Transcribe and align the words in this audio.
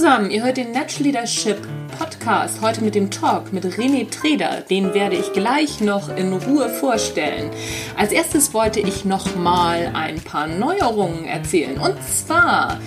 zusammen, 0.00 0.30
ihr 0.30 0.42
hört 0.42 0.56
den 0.56 0.72
Natural 0.72 1.02
Leadership 1.02 1.58
Podcast 1.98 2.62
heute 2.62 2.82
mit 2.82 2.94
dem 2.94 3.10
Talk 3.10 3.52
mit 3.52 3.66
René 3.66 4.10
Treder. 4.10 4.62
Den 4.62 4.94
werde 4.94 5.14
ich 5.14 5.34
gleich 5.34 5.82
noch 5.82 6.08
in 6.16 6.32
Ruhe 6.32 6.70
vorstellen. 6.70 7.50
Als 7.98 8.10
erstes 8.10 8.54
wollte 8.54 8.80
ich 8.80 9.04
noch 9.04 9.36
mal 9.36 9.90
ein 9.92 10.18
paar 10.22 10.46
Neuerungen 10.46 11.26
erzählen. 11.26 11.76
Und 11.76 12.02
zwar 12.02 12.78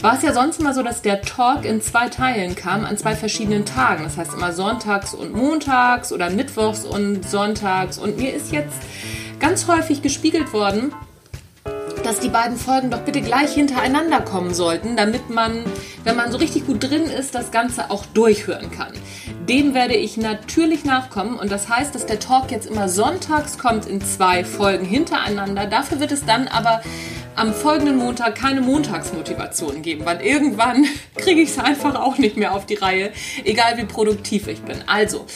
war 0.00 0.16
es 0.16 0.22
ja 0.22 0.32
sonst 0.32 0.58
immer 0.58 0.72
so, 0.72 0.82
dass 0.82 1.02
der 1.02 1.20
Talk 1.20 1.66
in 1.66 1.82
zwei 1.82 2.08
Teilen 2.08 2.54
kam, 2.54 2.86
an 2.86 2.96
zwei 2.96 3.14
verschiedenen 3.14 3.66
Tagen. 3.66 4.04
Das 4.04 4.16
heißt 4.16 4.32
immer 4.32 4.54
sonntags 4.54 5.12
und 5.12 5.34
montags 5.34 6.14
oder 6.14 6.30
mittwochs 6.30 6.86
und 6.86 7.28
sonntags. 7.28 7.98
Und 7.98 8.16
mir 8.16 8.32
ist 8.32 8.52
jetzt 8.52 8.78
ganz 9.38 9.68
häufig 9.68 10.00
gespiegelt 10.00 10.54
worden, 10.54 10.94
dass 12.04 12.20
die 12.20 12.28
beiden 12.28 12.56
Folgen 12.56 12.90
doch 12.90 13.00
bitte 13.00 13.22
gleich 13.22 13.54
hintereinander 13.54 14.20
kommen 14.20 14.52
sollten, 14.52 14.96
damit 14.96 15.30
man, 15.30 15.64
wenn 16.04 16.16
man 16.16 16.30
so 16.30 16.38
richtig 16.38 16.66
gut 16.66 16.82
drin 16.82 17.04
ist, 17.04 17.34
das 17.34 17.50
Ganze 17.50 17.90
auch 17.90 18.04
durchhören 18.06 18.70
kann. 18.70 18.92
Dem 19.48 19.74
werde 19.74 19.94
ich 19.94 20.16
natürlich 20.16 20.84
nachkommen 20.84 21.38
und 21.38 21.50
das 21.50 21.68
heißt, 21.68 21.94
dass 21.94 22.06
der 22.06 22.20
Talk 22.20 22.50
jetzt 22.50 22.66
immer 22.66 22.88
sonntags 22.88 23.58
kommt 23.58 23.86
in 23.86 24.00
zwei 24.02 24.44
Folgen 24.44 24.84
hintereinander. 24.84 25.66
Dafür 25.66 25.98
wird 25.98 26.12
es 26.12 26.24
dann 26.24 26.46
aber 26.46 26.82
am 27.36 27.52
folgenden 27.52 27.96
Montag 27.96 28.36
keine 28.36 28.60
Montagsmotivation 28.60 29.82
geben, 29.82 30.04
weil 30.04 30.20
irgendwann 30.20 30.86
kriege 31.16 31.40
ich 31.40 31.50
es 31.50 31.58
einfach 31.58 31.94
auch 31.96 32.18
nicht 32.18 32.36
mehr 32.36 32.54
auf 32.54 32.66
die 32.66 32.74
Reihe, 32.74 33.12
egal 33.44 33.76
wie 33.76 33.84
produktiv 33.84 34.46
ich 34.46 34.62
bin. 34.62 34.84
Also, 34.86 35.26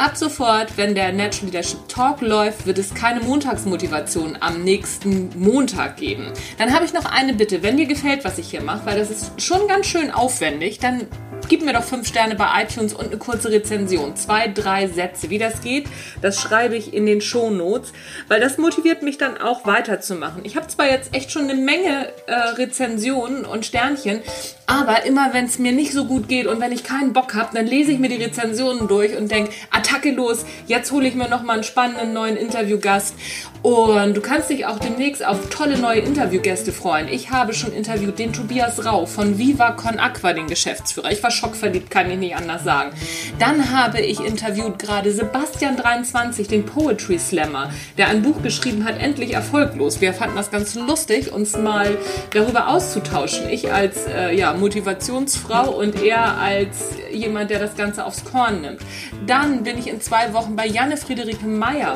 Ab 0.00 0.16
sofort, 0.16 0.78
wenn 0.78 0.94
der 0.94 1.12
Natural 1.12 1.50
Leadership 1.50 1.86
Talk 1.86 2.22
läuft, 2.22 2.64
wird 2.64 2.78
es 2.78 2.94
keine 2.94 3.20
Montagsmotivation 3.20 4.38
am 4.40 4.64
nächsten 4.64 5.28
Montag 5.38 5.98
geben. 5.98 6.32
Dann 6.56 6.72
habe 6.72 6.86
ich 6.86 6.94
noch 6.94 7.04
eine 7.04 7.34
Bitte. 7.34 7.62
Wenn 7.62 7.76
dir 7.76 7.84
gefällt, 7.84 8.24
was 8.24 8.38
ich 8.38 8.48
hier 8.48 8.62
mache, 8.62 8.86
weil 8.86 8.98
das 8.98 9.10
ist 9.10 9.42
schon 9.42 9.68
ganz 9.68 9.84
schön 9.84 10.10
aufwendig, 10.10 10.78
dann 10.78 11.06
gib 11.48 11.64
mir 11.64 11.72
doch 11.72 11.82
fünf 11.82 12.06
Sterne 12.06 12.34
bei 12.34 12.62
iTunes 12.62 12.92
und 12.92 13.06
eine 13.06 13.16
kurze 13.16 13.50
Rezension. 13.50 14.16
Zwei, 14.16 14.48
drei 14.48 14.86
Sätze. 14.88 15.30
Wie 15.30 15.38
das 15.38 15.60
geht, 15.60 15.86
das 16.22 16.40
schreibe 16.40 16.76
ich 16.76 16.94
in 16.94 17.06
den 17.06 17.20
Show 17.20 17.50
Notes, 17.50 17.92
weil 18.28 18.40
das 18.40 18.58
motiviert 18.58 19.02
mich 19.02 19.18
dann 19.18 19.38
auch 19.38 19.66
weiterzumachen. 19.66 20.44
Ich 20.44 20.56
habe 20.56 20.66
zwar 20.68 20.86
jetzt 20.86 21.14
echt 21.14 21.30
schon 21.30 21.48
eine 21.48 21.54
Menge 21.54 22.12
äh, 22.26 22.34
Rezensionen 22.34 23.44
und 23.44 23.66
Sternchen, 23.66 24.20
aber 24.66 25.04
immer 25.04 25.32
wenn 25.32 25.46
es 25.46 25.58
mir 25.58 25.72
nicht 25.72 25.92
so 25.92 26.04
gut 26.04 26.28
geht 26.28 26.46
und 26.46 26.60
wenn 26.60 26.70
ich 26.70 26.84
keinen 26.84 27.12
Bock 27.12 27.34
habe, 27.34 27.50
dann 27.54 27.66
lese 27.66 27.90
ich 27.90 27.98
mir 27.98 28.08
die 28.08 28.22
Rezensionen 28.22 28.86
durch 28.86 29.16
und 29.16 29.30
denke, 29.30 29.50
Attacke 29.70 30.12
los, 30.12 30.44
jetzt 30.66 30.92
hole 30.92 31.08
ich 31.08 31.14
mir 31.16 31.28
noch 31.28 31.42
mal 31.42 31.54
einen 31.54 31.64
spannenden 31.64 32.12
neuen 32.12 32.36
Interviewgast. 32.36 33.14
Und 33.62 34.16
du 34.16 34.20
kannst 34.20 34.48
dich 34.48 34.66
auch 34.66 34.78
demnächst 34.78 35.26
auf 35.26 35.50
tolle 35.50 35.76
neue 35.76 36.00
Interviewgäste 36.00 36.72
freuen. 36.72 37.08
Ich 37.08 37.30
habe 37.30 37.52
schon 37.52 37.72
interviewt 37.72 38.18
den 38.18 38.32
Tobias 38.32 38.84
Rau 38.84 39.06
von 39.06 39.38
Viva 39.38 39.72
Con 39.72 39.98
Aqua, 39.98 40.32
den 40.32 40.46
Geschäftsführer. 40.46 41.10
Ich 41.10 41.22
war 41.22 41.29
schockverliebt, 41.30 41.90
kann 41.90 42.10
ich 42.10 42.18
nicht 42.18 42.36
anders 42.36 42.64
sagen. 42.64 42.90
Dann 43.38 43.70
habe 43.72 44.00
ich 44.00 44.20
interviewt 44.20 44.78
gerade 44.78 45.12
Sebastian 45.12 45.76
23, 45.76 46.48
den 46.48 46.66
Poetry 46.66 47.18
Slammer, 47.18 47.70
der 47.98 48.08
ein 48.08 48.22
Buch 48.22 48.42
geschrieben 48.42 48.84
hat, 48.84 49.00
endlich 49.00 49.34
erfolglos. 49.34 50.00
Wir 50.00 50.12
fanden 50.12 50.36
das 50.36 50.50
ganz 50.50 50.74
lustig, 50.74 51.32
uns 51.32 51.56
mal 51.56 51.96
darüber 52.32 52.68
auszutauschen. 52.68 53.48
Ich 53.48 53.72
als 53.72 54.06
äh, 54.06 54.34
ja, 54.36 54.52
Motivationsfrau 54.54 55.70
und 55.70 56.02
er 56.02 56.38
als 56.38 56.90
jemand, 57.12 57.50
der 57.50 57.58
das 57.58 57.76
Ganze 57.76 58.04
aufs 58.04 58.24
Korn 58.24 58.60
nimmt. 58.60 58.80
Dann 59.26 59.62
bin 59.62 59.78
ich 59.78 59.88
in 59.88 60.00
zwei 60.00 60.32
Wochen 60.32 60.56
bei 60.56 60.66
Janne 60.66 60.96
Friederike 60.96 61.46
Meyer 61.46 61.94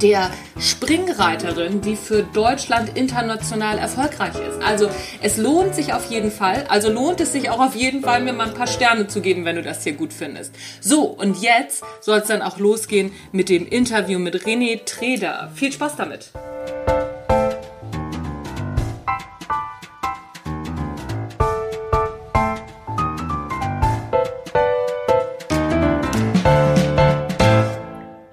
der 0.00 0.30
Springreiterin, 0.58 1.80
die 1.80 1.96
für 1.96 2.22
Deutschland 2.22 2.96
international 2.96 3.78
erfolgreich 3.78 4.34
ist. 4.34 4.62
Also 4.62 4.88
es 5.20 5.36
lohnt 5.36 5.74
sich 5.74 5.92
auf 5.92 6.10
jeden 6.10 6.30
Fall. 6.30 6.64
Also 6.68 6.90
lohnt 6.90 7.20
es 7.20 7.32
sich 7.32 7.50
auch 7.50 7.60
auf 7.60 7.74
jeden 7.74 8.02
Fall, 8.02 8.22
mir 8.22 8.32
mal 8.32 8.48
ein 8.48 8.54
paar 8.54 8.66
Sterne 8.66 9.06
zu 9.06 9.20
geben, 9.20 9.44
wenn 9.44 9.56
du 9.56 9.62
das 9.62 9.84
hier 9.84 9.94
gut 9.94 10.12
findest. 10.12 10.54
So, 10.80 11.02
und 11.04 11.42
jetzt 11.42 11.84
soll 12.00 12.18
es 12.18 12.28
dann 12.28 12.42
auch 12.42 12.58
losgehen 12.58 13.12
mit 13.32 13.48
dem 13.48 13.66
Interview 13.66 14.18
mit 14.18 14.34
René 14.44 14.84
Treder. 14.84 15.50
Viel 15.54 15.72
Spaß 15.72 15.96
damit! 15.96 16.30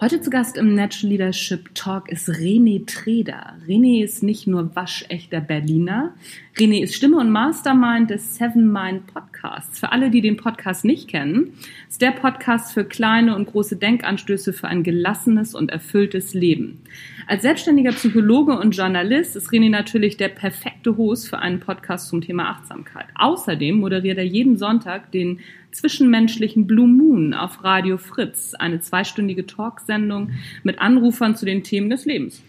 Heute 0.09 0.21
zu 0.21 0.31
Gast 0.31 0.57
im 0.57 0.73
Natural 0.73 1.11
Leadership 1.11 1.75
Talk 1.75 2.11
ist 2.11 2.29
René 2.29 2.83
Treder. 2.87 3.57
René 3.67 4.03
ist 4.03 4.23
nicht 4.23 4.47
nur 4.47 4.75
waschechter 4.75 5.39
Berliner. 5.39 6.15
René 6.57 6.81
ist 6.81 6.95
Stimme 6.95 7.17
und 7.17 7.29
Mastermind 7.29 8.09
des 8.09 8.35
Seven 8.35 8.71
Mind 8.71 9.05
Podcasts. 9.05 9.79
Für 9.79 9.91
alle, 9.91 10.09
die 10.09 10.21
den 10.21 10.35
Podcast 10.35 10.83
nicht 10.83 11.09
kennen, 11.09 11.53
ist 11.87 12.01
der 12.01 12.09
Podcast 12.09 12.73
für 12.73 12.85
kleine 12.85 13.35
und 13.35 13.45
große 13.45 13.75
Denkanstöße 13.75 14.51
für 14.51 14.67
ein 14.67 14.81
gelassenes 14.81 15.53
und 15.53 15.69
erfülltes 15.69 16.33
Leben. 16.33 16.81
Als 17.27 17.43
selbstständiger 17.43 17.91
Psychologe 17.91 18.57
und 18.57 18.75
Journalist 18.75 19.35
ist 19.35 19.51
René 19.51 19.69
natürlich 19.69 20.17
der 20.17 20.29
perfekte 20.29 20.97
Host 20.97 21.29
für 21.29 21.37
einen 21.37 21.59
Podcast 21.59 22.09
zum 22.09 22.21
Thema 22.21 22.49
Achtsamkeit. 22.49 23.05
Außerdem 23.13 23.75
moderiert 23.75 24.17
er 24.17 24.25
jeden 24.25 24.57
Sonntag 24.57 25.11
den 25.11 25.39
zwischenmenschlichen 25.71 26.67
Blue 26.67 26.87
Moon 26.87 27.33
auf 27.33 27.63
Radio 27.63 27.97
Fritz, 27.97 28.53
eine 28.53 28.79
zweistündige 28.79 29.45
Talksendung 29.45 30.31
mit 30.63 30.79
Anrufern 30.79 31.35
zu 31.35 31.45
den 31.45 31.63
Themen 31.63 31.89
des 31.89 32.05
Lebens. 32.05 32.41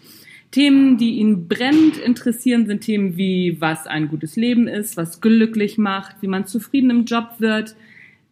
Themen, 0.51 0.97
die 0.97 1.19
ihn 1.19 1.47
brennend 1.47 1.97
interessieren, 1.97 2.65
sind 2.65 2.81
Themen 2.81 3.15
wie, 3.15 3.57
was 3.61 3.87
ein 3.87 4.09
gutes 4.09 4.35
Leben 4.35 4.67
ist, 4.67 4.97
was 4.97 5.21
glücklich 5.21 5.77
macht, 5.77 6.17
wie 6.21 6.27
man 6.27 6.45
zufrieden 6.45 6.89
im 6.89 7.05
Job 7.05 7.35
wird, 7.39 7.75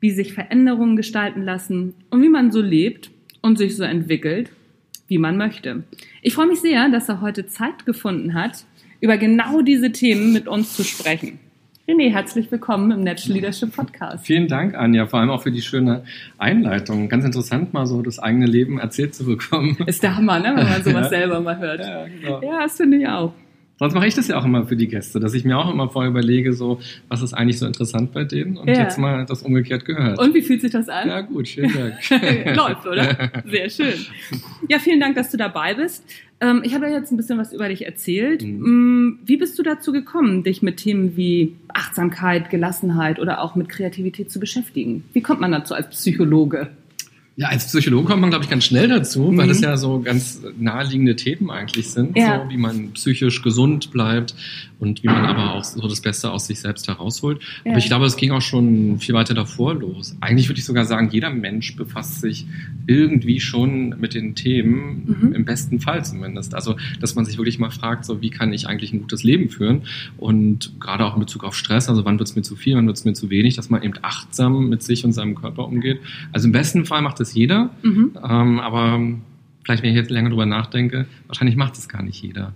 wie 0.02 0.12
sich 0.12 0.34
Veränderungen 0.34 0.98
gestalten 0.98 1.42
lassen 1.42 1.94
und 2.10 2.22
wie 2.22 2.30
man 2.30 2.52
so 2.52 2.62
lebt 2.62 3.12
und 3.42 3.58
sich 3.58 3.78
so 3.78 3.84
entwickelt, 3.84 4.52
wie 5.08 5.18
man 5.18 5.38
möchte. 5.38 5.84
Ich 6.22 6.34
freue 6.34 6.48
mich 6.48 6.60
sehr, 6.60 6.90
dass 6.90 7.08
er 7.08 7.22
heute 7.22 7.48
Zeit 7.48 7.86
gefunden 7.86 8.34
hat, 8.34 8.66
über 9.02 9.18
genau 9.18 9.62
diese 9.62 9.92
Themen 9.92 10.34
mit 10.34 10.48
uns 10.48 10.76
zu 10.76 10.84
sprechen. 10.84 11.40
René, 11.90 12.12
herzlich 12.12 12.52
willkommen 12.52 12.92
im 12.92 13.04
Natural 13.04 13.34
Leadership 13.34 13.76
Podcast. 13.76 14.24
Vielen 14.24 14.48
Dank, 14.48 14.76
Anja, 14.76 15.08
vor 15.08 15.22
allem 15.22 15.32
auch 15.32 15.42
für 15.42 15.52
die 15.52 15.64
schöne 15.64 16.04
Einleitung. 16.38 17.10
Ganz 17.10 17.26
interessant, 17.26 17.74
mal 17.74 17.88
so 17.88 18.04
das 18.04 18.20
eigene 18.20 18.46
Leben 18.46 18.78
erzählt 18.78 19.16
zu 19.16 19.26
bekommen. 19.26 19.76
Ist 19.88 20.04
der 20.04 20.16
Hammer, 20.16 20.38
ne? 20.38 20.54
wenn 20.56 20.70
man 20.70 20.84
sowas 20.84 20.94
ja. 21.06 21.10
selber 21.10 21.42
mal 21.42 21.58
hört. 21.58 21.80
Ja, 21.80 22.06
genau. 22.06 22.42
ja 22.44 22.60
das 22.60 22.78
finde 22.78 22.98
ich 22.98 23.08
auch. 23.08 23.34
Sonst 23.80 23.94
mache 23.94 24.08
ich 24.08 24.14
das 24.14 24.28
ja 24.28 24.38
auch 24.38 24.44
immer 24.44 24.66
für 24.66 24.76
die 24.76 24.88
Gäste, 24.88 25.22
dass 25.22 25.34
ich 25.34 25.46
mir 25.46 25.58
auch 25.58 25.72
immer 25.72 25.90
vorher 25.90 26.12
überlege, 26.12 26.52
so, 26.54 26.80
was 27.08 27.22
ist 27.22 27.34
eigentlich 27.34 27.60
so 27.60 27.66
interessant 27.66 28.12
bei 28.12 28.26
denen 28.26 28.58
und 28.58 28.68
ja. 28.68 28.84
jetzt 28.84 28.98
mal 28.98 29.26
das 29.26 29.42
umgekehrt 29.42 29.86
gehört. 29.86 30.20
Und 30.20 30.34
wie 30.34 30.42
fühlt 30.42 30.60
sich 30.62 30.72
das 30.72 30.90
an? 30.90 31.08
Ja, 31.08 31.22
gut, 31.22 31.48
vielen 31.48 31.72
Dank. 31.74 31.96
Läuft, 32.58 32.86
oder? 32.86 33.32
Sehr 33.46 33.70
schön. 33.70 33.94
Ja, 34.68 34.80
vielen 34.80 35.00
Dank, 35.00 35.16
dass 35.16 35.32
du 35.32 35.38
dabei 35.38 35.76
bist. 35.76 36.04
Ähm, 36.42 36.62
ich 36.64 36.74
habe 36.74 36.88
ja 36.88 36.98
jetzt 36.98 37.12
ein 37.12 37.18
bisschen 37.18 37.38
was 37.38 37.54
über 37.54 37.70
dich 37.70 37.86
erzählt. 37.86 38.44
Mhm. 38.44 39.08
Mm, 39.08 39.20
wie 39.26 39.38
bist 39.38 39.58
du 39.58 39.64
dazu 39.64 39.94
gekommen, 39.94 40.44
dich 40.44 40.62
mit 40.62 40.78
Themen 40.78 41.16
wie 41.16 41.56
Achtsamkeit, 41.70 42.50
Gelassenheit 42.50 43.20
oder 43.20 43.42
auch 43.42 43.56
mit 43.56 43.70
Kreativität 43.70 44.30
zu 44.30 44.40
beschäftigen? 44.40 45.04
Wie 45.14 45.22
kommt 45.22 45.40
man 45.40 45.52
dazu 45.52 45.74
als 45.74 45.90
Psychologe? 45.90 46.70
Ja, 47.40 47.48
als 47.48 47.68
Psychologe 47.68 48.06
kommt 48.06 48.20
man, 48.20 48.32
glaube 48.32 48.44
ich, 48.44 48.50
ganz 48.50 48.66
schnell 48.66 48.90
dazu, 48.90 49.32
mhm. 49.32 49.38
weil 49.38 49.48
das 49.48 49.62
ja 49.62 49.78
so 49.78 50.02
ganz 50.02 50.42
naheliegende 50.60 51.16
Themen 51.16 51.50
eigentlich 51.50 51.90
sind, 51.90 52.18
ja. 52.18 52.44
so 52.44 52.50
wie 52.50 52.58
man 52.58 52.92
psychisch 52.92 53.42
gesund 53.42 53.92
bleibt 53.92 54.36
und 54.80 55.04
wie 55.04 55.08
man 55.08 55.26
aber 55.26 55.54
auch 55.54 55.64
so 55.64 55.88
das 55.88 56.02
Beste 56.02 56.32
aus 56.32 56.48
sich 56.48 56.60
selbst 56.60 56.90
herausholt. 56.90 57.42
Ja. 57.64 57.72
Aber 57.72 57.80
ich 57.80 57.86
glaube, 57.86 58.06
es 58.06 58.18
ging 58.18 58.32
auch 58.32 58.42
schon 58.42 59.00
viel 59.00 59.16
weiter 59.16 59.34
davor 59.34 59.74
los. 59.74 60.18
Eigentlich 60.20 60.50
würde 60.50 60.60
ich 60.60 60.66
sogar 60.66 60.84
sagen, 60.84 61.10
jeder 61.12 61.30
Mensch 61.30 61.78
befasst 61.78 62.20
sich 62.20 62.46
irgendwie 62.88 63.40
schon 63.40 63.96
mit 64.00 64.16
den 64.16 64.36
Themen, 64.36 65.18
mhm. 65.22 65.34
im 65.34 65.46
besten 65.46 65.80
Fall 65.80 66.04
zumindest. 66.04 66.56
Also, 66.56 66.76
dass 67.00 67.16
man 67.16 67.24
sich 67.24 67.38
wirklich 67.38 67.58
mal 67.58 67.72
fragt, 67.72 68.04
so 68.04 68.22
wie 68.22 68.32
kann 68.32 68.52
ich 68.52 68.68
eigentlich 68.68 68.92
ein 68.92 69.00
gutes 69.00 69.24
Leben 69.24 69.50
führen? 69.50 69.84
Und 70.18 70.74
gerade 70.82 71.06
auch 71.06 71.14
in 71.14 71.22
Bezug 71.22 71.46
auf 71.46 71.56
Stress, 71.56 71.88
also 71.88 72.04
wann 72.04 72.20
wird 72.20 72.28
es 72.28 72.36
mir 72.36 72.42
zu 72.42 72.58
viel, 72.58 72.76
wann 72.76 72.88
wird 72.88 72.98
es 72.98 73.06
mir 73.06 73.14
zu 73.14 73.30
wenig, 73.30 73.56
dass 73.56 73.70
man 73.70 73.82
eben 73.82 73.94
achtsam 74.02 74.68
mit 74.68 74.84
sich 74.84 75.06
und 75.06 75.14
seinem 75.14 75.36
Körper 75.36 75.66
umgeht. 75.66 76.00
Also 76.34 76.48
im 76.48 76.52
besten 76.52 76.86
Fall 76.86 77.02
macht 77.02 77.20
es 77.20 77.29
es 77.30 77.36
jeder, 77.36 77.70
mhm. 77.84 78.12
ähm, 78.24 78.60
aber 78.60 79.00
vielleicht, 79.64 79.84
wenn 79.84 79.92
ich 79.92 79.96
jetzt 79.96 80.12
länger 80.12 80.30
drüber 80.30 80.46
nachdenke, 80.46 81.06
wahrscheinlich 81.28 81.56
macht 81.56 81.78
es 81.78 81.88
gar 81.88 82.02
nicht 82.02 82.22
jeder. 82.22 82.54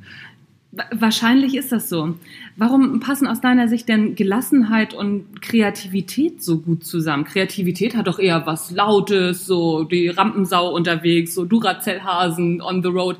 Wahrscheinlich 0.91 1.55
ist 1.55 1.71
das 1.71 1.87
so. 1.87 2.15
Warum 2.55 2.99
passen 2.99 3.27
aus 3.27 3.41
deiner 3.41 3.67
Sicht 3.67 3.87
denn 3.89 4.15
Gelassenheit 4.15 4.95
und 4.95 5.41
Kreativität 5.41 6.41
so 6.41 6.59
gut 6.59 6.83
zusammen? 6.83 7.25
Kreativität 7.25 7.95
hat 7.95 8.07
doch 8.07 8.17
eher 8.17 8.47
was 8.47 8.71
Lautes, 8.71 9.45
so 9.45 9.83
die 9.83 10.07
Rampensau 10.07 10.73
unterwegs, 10.73 11.35
so 11.35 11.45
Duracell-Hasen 11.45 12.59
on 12.61 12.81
the 12.81 12.89
road. 12.89 13.17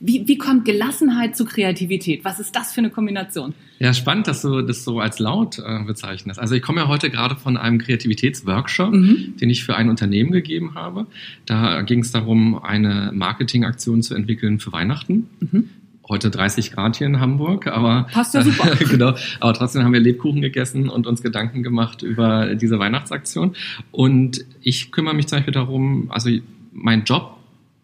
Wie, 0.00 0.26
wie 0.26 0.36
kommt 0.36 0.64
Gelassenheit 0.64 1.36
zu 1.36 1.44
Kreativität? 1.44 2.24
Was 2.24 2.40
ist 2.40 2.56
das 2.56 2.72
für 2.72 2.80
eine 2.80 2.90
Kombination? 2.90 3.54
Ja, 3.78 3.92
spannend, 3.92 4.26
dass 4.26 4.42
du 4.42 4.62
das 4.62 4.82
so 4.84 4.98
als 5.00 5.18
laut 5.18 5.58
äh, 5.58 5.84
bezeichnest. 5.84 6.40
Also 6.40 6.54
ich 6.54 6.62
komme 6.62 6.80
ja 6.80 6.88
heute 6.88 7.10
gerade 7.10 7.36
von 7.36 7.56
einem 7.56 7.78
Kreativitätsworkshop, 7.78 8.92
mhm. 8.92 9.34
den 9.40 9.50
ich 9.50 9.64
für 9.64 9.76
ein 9.76 9.90
Unternehmen 9.90 10.32
gegeben 10.32 10.74
habe. 10.74 11.06
Da 11.44 11.82
ging 11.82 12.00
es 12.00 12.10
darum, 12.10 12.58
eine 12.58 13.12
Marketingaktion 13.14 14.02
zu 14.02 14.14
entwickeln 14.14 14.58
für 14.58 14.72
Weihnachten. 14.72 15.28
Mhm. 15.40 15.70
Heute 16.08 16.30
30 16.30 16.72
Grad 16.72 16.96
hier 16.96 17.06
in 17.06 17.20
Hamburg, 17.20 17.66
aber 17.66 18.06
passt 18.12 18.34
ja 18.34 18.42
super. 18.42 18.74
genau, 18.90 19.14
aber 19.40 19.54
trotzdem 19.54 19.82
haben 19.82 19.92
wir 19.92 20.00
Lebkuchen 20.00 20.40
gegessen 20.40 20.88
und 20.88 21.06
uns 21.06 21.22
Gedanken 21.22 21.62
gemacht 21.62 22.02
über 22.02 22.54
diese 22.54 22.78
Weihnachtsaktion. 22.78 23.56
Und 23.90 24.44
ich 24.60 24.92
kümmere 24.92 25.14
mich 25.14 25.26
zum 25.26 25.38
Beispiel 25.38 25.54
darum, 25.54 26.10
also 26.10 26.30
mein 26.72 27.04
Job 27.04 27.36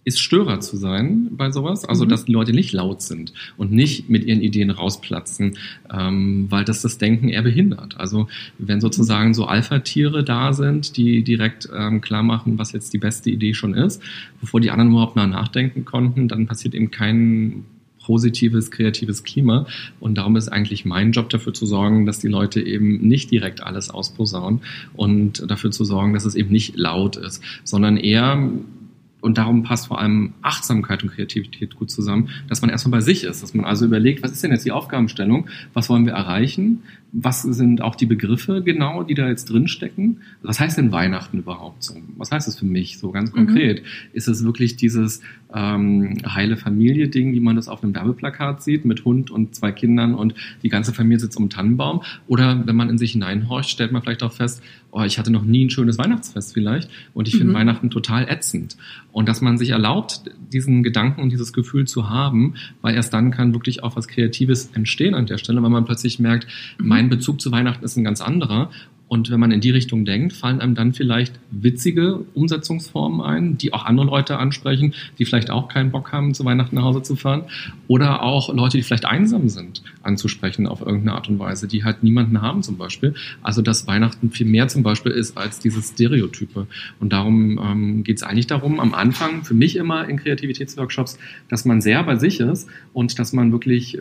ist 0.05 0.21
Störer 0.21 0.61
zu 0.61 0.77
sein 0.77 1.29
bei 1.31 1.51
sowas, 1.51 1.85
also 1.85 2.05
mhm. 2.05 2.09
dass 2.09 2.25
die 2.25 2.33
Leute 2.33 2.53
nicht 2.53 2.73
laut 2.73 3.03
sind 3.03 3.33
und 3.57 3.71
nicht 3.71 4.11
mit 4.11 4.25
ihren 4.25 4.41
Ideen 4.41 4.71
rausplatzen, 4.71 5.59
ähm, 5.93 6.47
weil 6.51 6.65
das 6.65 6.83
das 6.83 6.99
Denken 6.99 7.29
eher 7.29 7.43
behindert. 7.43 7.99
Also 7.99 8.27
wenn 8.59 8.81
sozusagen 8.81 9.33
so 9.33 9.45
Alpha-Tiere 9.45 10.25
da 10.25 10.53
sind, 10.53 10.97
die 10.97 11.23
direkt 11.23 11.69
ähm, 11.75 12.01
klar 12.01 12.25
machen, 12.25 12.59
was 12.59 12.73
jetzt 12.73 12.93
die 12.93 12.99
beste 12.99 13.31
Idee 13.31 13.55
schon 13.55 13.75
ist, 13.75 14.03
bevor 14.41 14.61
die 14.61 14.71
anderen 14.71 14.91
überhaupt 14.91 15.15
mal 15.15 15.29
nachdenken 15.29 15.85
konnten, 15.85 16.27
dann 16.27 16.47
passiert 16.47 16.75
eben 16.75 16.91
kein 16.91 17.65
positives, 18.03 18.71
kreatives 18.71 19.25
Klima. 19.25 19.67
Und 20.01 20.17
darum 20.17 20.37
ist 20.37 20.49
eigentlich 20.49 20.85
mein 20.85 21.13
Job 21.13 21.29
dafür 21.31 21.55
zu 21.55 21.67
sorgen, 21.67 22.07
dass 22.07 22.19
die 22.19 22.29
Leute 22.29 22.61
eben 22.61 22.99
nicht 23.07 23.31
direkt 23.31 23.63
alles 23.63 23.91
ausposaunen 23.91 24.61
und 24.95 25.51
dafür 25.51 25.71
zu 25.71 25.85
sorgen, 25.85 26.13
dass 26.15 26.25
es 26.25 26.35
eben 26.35 26.51
nicht 26.51 26.77
laut 26.77 27.17
ist, 27.17 27.43
sondern 27.65 27.97
eher 27.97 28.51
und 29.23 29.39
darum 29.39 29.63
passt 29.63 29.87
vor 29.87 29.99
allem 29.99 30.35
Achtsamkeit 30.43 31.03
und 31.03 31.11
Kreativität 31.11 31.77
gut 31.77 31.91
zusammen, 31.91 32.29
dass 32.49 32.61
man 32.61 32.71
erstmal 32.71 32.99
bei 32.99 33.01
sich 33.01 33.25
ist, 33.25 33.43
dass 33.43 33.55
man 33.55 33.65
also 33.65 33.87
überlegt, 33.87 34.23
was 34.23 34.33
ist 34.33 34.43
denn 34.43 34.51
jetzt 34.51 34.67
die 34.67 34.73
Aufgabenstellung, 34.73 35.49
was 35.73 35.89
wollen 35.89 36.05
wir 36.05 36.13
erreichen, 36.13 36.83
was 37.13 37.43
sind 37.43 37.83
auch 37.83 37.95
die 37.95 38.07
Begriffe 38.07 38.63
genau, 38.63 39.03
die 39.03 39.13
da 39.15 39.29
jetzt 39.29 39.45
drinstecken? 39.51 40.23
Was 40.41 40.59
heißt 40.59 40.79
denn 40.79 40.93
Weihnachten 40.93 41.39
überhaupt 41.39 41.85
so? 41.85 41.95
Was 42.17 42.33
heißt 42.33 42.49
es 42.49 42.59
für 42.59 42.65
mich 42.65 42.99
so 42.99 43.11
ganz 43.11 43.31
mhm. 43.31 43.37
konkret? 43.37 43.83
Mhm. 43.83 43.87
Ist 44.15 44.29
es 44.29 44.45
wirklich 44.45 44.77
dieses 44.77 45.21
ähm, 45.55 46.17
heile 46.27 46.57
Familie-Ding, 46.57 47.35
wie 47.35 47.41
man 47.41 47.57
das 47.57 47.69
auf 47.69 47.85
einem 47.85 47.95
Werbeplakat 47.95 48.63
sieht, 48.63 48.87
mit 48.87 49.05
Hund 49.05 49.31
und 49.31 49.55
zwei 49.55 49.73
Kindern 49.73 50.15
und 50.15 50.35
die 50.63 50.71
ganze 50.71 50.95
Familie 50.95 51.21
sitzt 51.21 51.37
um 51.37 51.45
den 51.45 51.51
Tannenbaum? 51.51 52.03
Oder 52.29 52.67
wenn 52.67 52.77
man 52.77 52.89
in 52.89 52.97
sich 52.97 53.13
hineinhorcht, 53.13 53.69
stellt 53.69 53.93
man 53.93 54.01
vielleicht 54.01 54.23
auch 54.23 54.33
fest, 54.33 54.63
oh, 54.93 55.03
ich 55.03 55.19
hatte 55.19 55.33
noch 55.33 55.43
nie 55.43 55.65
ein 55.65 55.71
schönes 55.71 55.99
Weihnachtsfest 55.99 56.53
vielleicht 56.53 56.89
und 57.15 57.27
ich 57.27 57.35
mhm. 57.35 57.39
finde 57.39 57.55
Weihnachten 57.55 57.91
total 57.91 58.29
ätzend. 58.29 58.77
Und 59.11 59.29
dass 59.29 59.41
man 59.41 59.59
sich 59.59 59.71
erlaubt, 59.71 60.21
diesen 60.53 60.83
Gedanken 60.83 61.23
und 61.23 61.31
dieses 61.31 61.53
Gefühl 61.53 61.87
zu 61.87 62.11
haben, 62.11 62.55
weil 62.83 62.95
erst 62.95 63.13
dann 63.13 63.31
kann 63.31 63.55
wirklich 63.55 63.83
auch 63.83 63.97
was 63.97 64.07
Kreatives 64.07 64.71
entstehen 64.75 65.15
an 65.15 65.27
der 65.27 65.39
Stelle, 65.39 65.63
weil 65.63 65.71
man 65.71 65.87
plötzlich 65.87 66.21
merkt, 66.21 66.47
mhm. 66.79 66.89
mein 66.89 67.09
Bezug 67.09 67.41
zu 67.41 67.51
Weihnachten 67.51 67.85
ist 67.85 67.97
ein 67.97 68.05
ganz 68.05 68.21
anderer 68.21 68.71
und 69.13 69.31
wenn 69.31 69.41
man 69.41 69.51
in 69.51 69.61
die 69.61 69.69
Richtung 69.69 70.07
denkt, 70.07 70.33
fallen 70.33 70.63
einem 70.63 70.75
dann 70.75 70.95
vielleicht 70.95 71.39
witzige 71.51 72.25
Umsetzungsformen 72.33 73.21
ein, 73.21 73.59
die 73.59 73.75
auch 73.75 73.85
andere 73.85 74.07
Leute 74.07 74.39
ansprechen, 74.39 74.95
die 75.19 75.27
vielleicht 75.27 75.51
auch 75.51 75.69
keinen 75.69 75.91
Bock 75.91 76.13
haben, 76.13 76.33
zu 76.33 76.47
Weihnachten 76.47 76.77
nach 76.77 76.85
Hause 76.85 77.03
zu 77.03 77.15
fahren. 77.15 77.45
Oder 77.89 78.23
auch 78.23 78.55
Leute, 78.55 78.79
die 78.79 78.83
vielleicht 78.83 79.05
einsam 79.05 79.51
sind, 79.51 79.83
anzusprechen 80.03 80.67
auf 80.67 80.81
irgendeine 80.81 81.13
Art 81.13 81.29
und 81.29 81.39
Weise, 81.39 81.69
die 81.69 81.85
halt 81.85 82.03
niemanden 82.03 82.41
haben 82.41 82.63
zum 82.63 82.79
Beispiel. 82.79 83.13
Also 83.43 83.61
dass 83.61 83.87
Weihnachten 83.87 84.31
viel 84.31 84.47
mehr 84.47 84.69
zum 84.69 84.83
Beispiel 84.83 85.13
ist 85.13 85.37
als 85.37 85.59
dieses 85.59 85.91
Stereotype. 85.91 86.67
Und 86.99 87.13
darum 87.13 87.61
ähm, 87.63 88.05
geht 88.05 88.17
es 88.17 88.23
eigentlich 88.23 88.47
darum, 88.47 88.81
am 88.81 88.95
Anfang 88.95 89.45
für 89.45 89.53
mich 89.53 89.77
immer 89.77 90.09
in 90.09 90.17
Kreativitätsworkshops, 90.17 91.19
dass 91.51 91.67
man 91.67 91.83
sehr 91.83 92.03
bei 92.03 92.17
sich 92.17 92.41
ist 92.41 92.67
und 92.95 93.19
dass 93.19 93.35
man 93.35 93.53
wirklich 93.53 93.99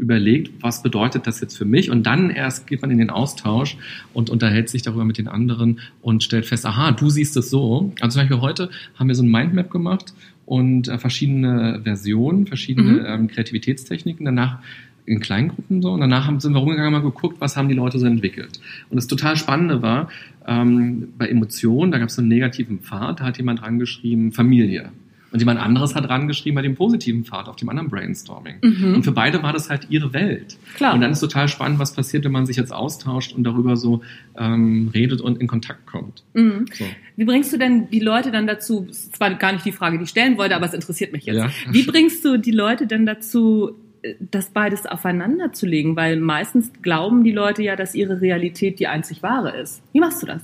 überlegt, 0.00 0.50
was 0.62 0.82
bedeutet 0.82 1.26
das 1.26 1.40
jetzt 1.40 1.56
für 1.56 1.64
mich 1.64 1.90
und 1.90 2.04
dann 2.04 2.30
erst 2.30 2.66
geht 2.66 2.82
man 2.82 2.90
in 2.90 2.98
den 2.98 3.10
Austausch 3.10 3.76
und 4.14 4.30
unterhält 4.30 4.68
sich 4.68 4.82
darüber 4.82 5.04
mit 5.04 5.18
den 5.18 5.28
anderen 5.28 5.80
und 6.02 6.22
stellt 6.22 6.46
fest, 6.46 6.66
aha, 6.66 6.92
du 6.92 7.10
siehst 7.10 7.36
es 7.36 7.50
so. 7.50 7.92
Also 8.00 8.14
zum 8.14 8.22
Beispiel 8.22 8.40
heute 8.40 8.70
haben 8.98 9.08
wir 9.08 9.14
so 9.14 9.22
ein 9.22 9.30
Mindmap 9.30 9.70
gemacht 9.70 10.14
und 10.46 10.88
äh, 10.88 10.98
verschiedene 10.98 11.80
Versionen, 11.84 12.46
verschiedene 12.46 12.92
mhm. 12.92 13.06
ähm, 13.06 13.28
Kreativitätstechniken. 13.28 14.24
Danach 14.24 14.58
in 15.06 15.20
Kleingruppen 15.20 15.82
so 15.82 15.92
und 15.92 16.00
danach 16.00 16.26
haben, 16.26 16.40
sind 16.40 16.52
wir 16.52 16.60
rumgegangen 16.60 16.94
und 16.94 17.02
mal 17.02 17.08
geguckt, 17.08 17.36
was 17.40 17.56
haben 17.56 17.68
die 17.68 17.74
Leute 17.74 17.98
so 17.98 18.06
entwickelt. 18.06 18.60
Und 18.90 18.96
das 18.96 19.06
total 19.06 19.36
Spannende 19.36 19.82
war, 19.82 20.08
ähm, 20.46 21.08
bei 21.18 21.28
Emotionen, 21.28 21.90
da 21.90 21.98
gab 21.98 22.08
es 22.08 22.14
so 22.14 22.22
einen 22.22 22.28
negativen 22.28 22.80
Pfad, 22.80 23.20
da 23.20 23.24
hat 23.24 23.36
jemand 23.36 23.60
dran 23.60 23.78
geschrieben, 23.78 24.32
Familie. 24.32 24.90
Und 25.32 25.38
jemand 25.38 25.60
anderes 25.60 25.94
hat 25.94 26.08
rangeschrieben 26.08 26.56
bei 26.56 26.62
dem 26.62 26.74
positiven 26.74 27.24
Pfad 27.24 27.48
auf 27.48 27.56
dem 27.56 27.68
anderen 27.68 27.88
Brainstorming. 27.88 28.56
Mhm. 28.62 28.94
Und 28.94 29.04
für 29.04 29.12
beide 29.12 29.42
war 29.42 29.52
das 29.52 29.70
halt 29.70 29.86
ihre 29.88 30.12
Welt. 30.12 30.56
Klar. 30.74 30.94
Und 30.94 31.00
dann 31.00 31.12
ist 31.12 31.20
total 31.20 31.48
spannend, 31.48 31.78
was 31.78 31.94
passiert, 31.94 32.24
wenn 32.24 32.32
man 32.32 32.46
sich 32.46 32.56
jetzt 32.56 32.72
austauscht 32.72 33.32
und 33.32 33.44
darüber 33.44 33.76
so 33.76 34.02
ähm, 34.36 34.90
redet 34.92 35.20
und 35.20 35.40
in 35.40 35.46
Kontakt 35.46 35.86
kommt. 35.86 36.24
Mhm. 36.34 36.66
So. 36.72 36.84
Wie 37.16 37.24
bringst 37.24 37.52
du 37.52 37.58
denn 37.58 37.88
die 37.90 38.00
Leute 38.00 38.32
dann 38.32 38.46
dazu, 38.46 38.86
das 38.88 39.04
ist 39.04 39.16
zwar 39.16 39.32
gar 39.34 39.52
nicht 39.52 39.64
die 39.64 39.72
Frage, 39.72 39.98
die 39.98 40.04
ich 40.04 40.10
stellen 40.10 40.36
wollte, 40.36 40.56
aber 40.56 40.66
es 40.66 40.74
interessiert 40.74 41.12
mich 41.12 41.24
jetzt. 41.26 41.36
Ja. 41.36 41.50
Wie 41.70 41.84
bringst 41.84 42.24
du 42.24 42.36
die 42.36 42.50
Leute 42.50 42.88
denn 42.88 43.06
dazu, 43.06 43.76
das 44.18 44.50
beides 44.50 44.86
aufeinander 44.86 45.52
zu 45.52 45.66
legen? 45.66 45.94
Weil 45.94 46.16
meistens 46.18 46.72
glauben 46.82 47.22
die 47.22 47.32
Leute 47.32 47.62
ja, 47.62 47.76
dass 47.76 47.94
ihre 47.94 48.20
Realität 48.20 48.80
die 48.80 48.88
einzig 48.88 49.22
wahre 49.22 49.56
ist. 49.56 49.80
Wie 49.92 50.00
machst 50.00 50.22
du 50.22 50.26
das? 50.26 50.42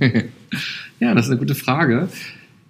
ja, 1.00 1.14
das 1.14 1.26
ist 1.26 1.30
eine 1.32 1.40
gute 1.40 1.54
Frage. 1.54 2.08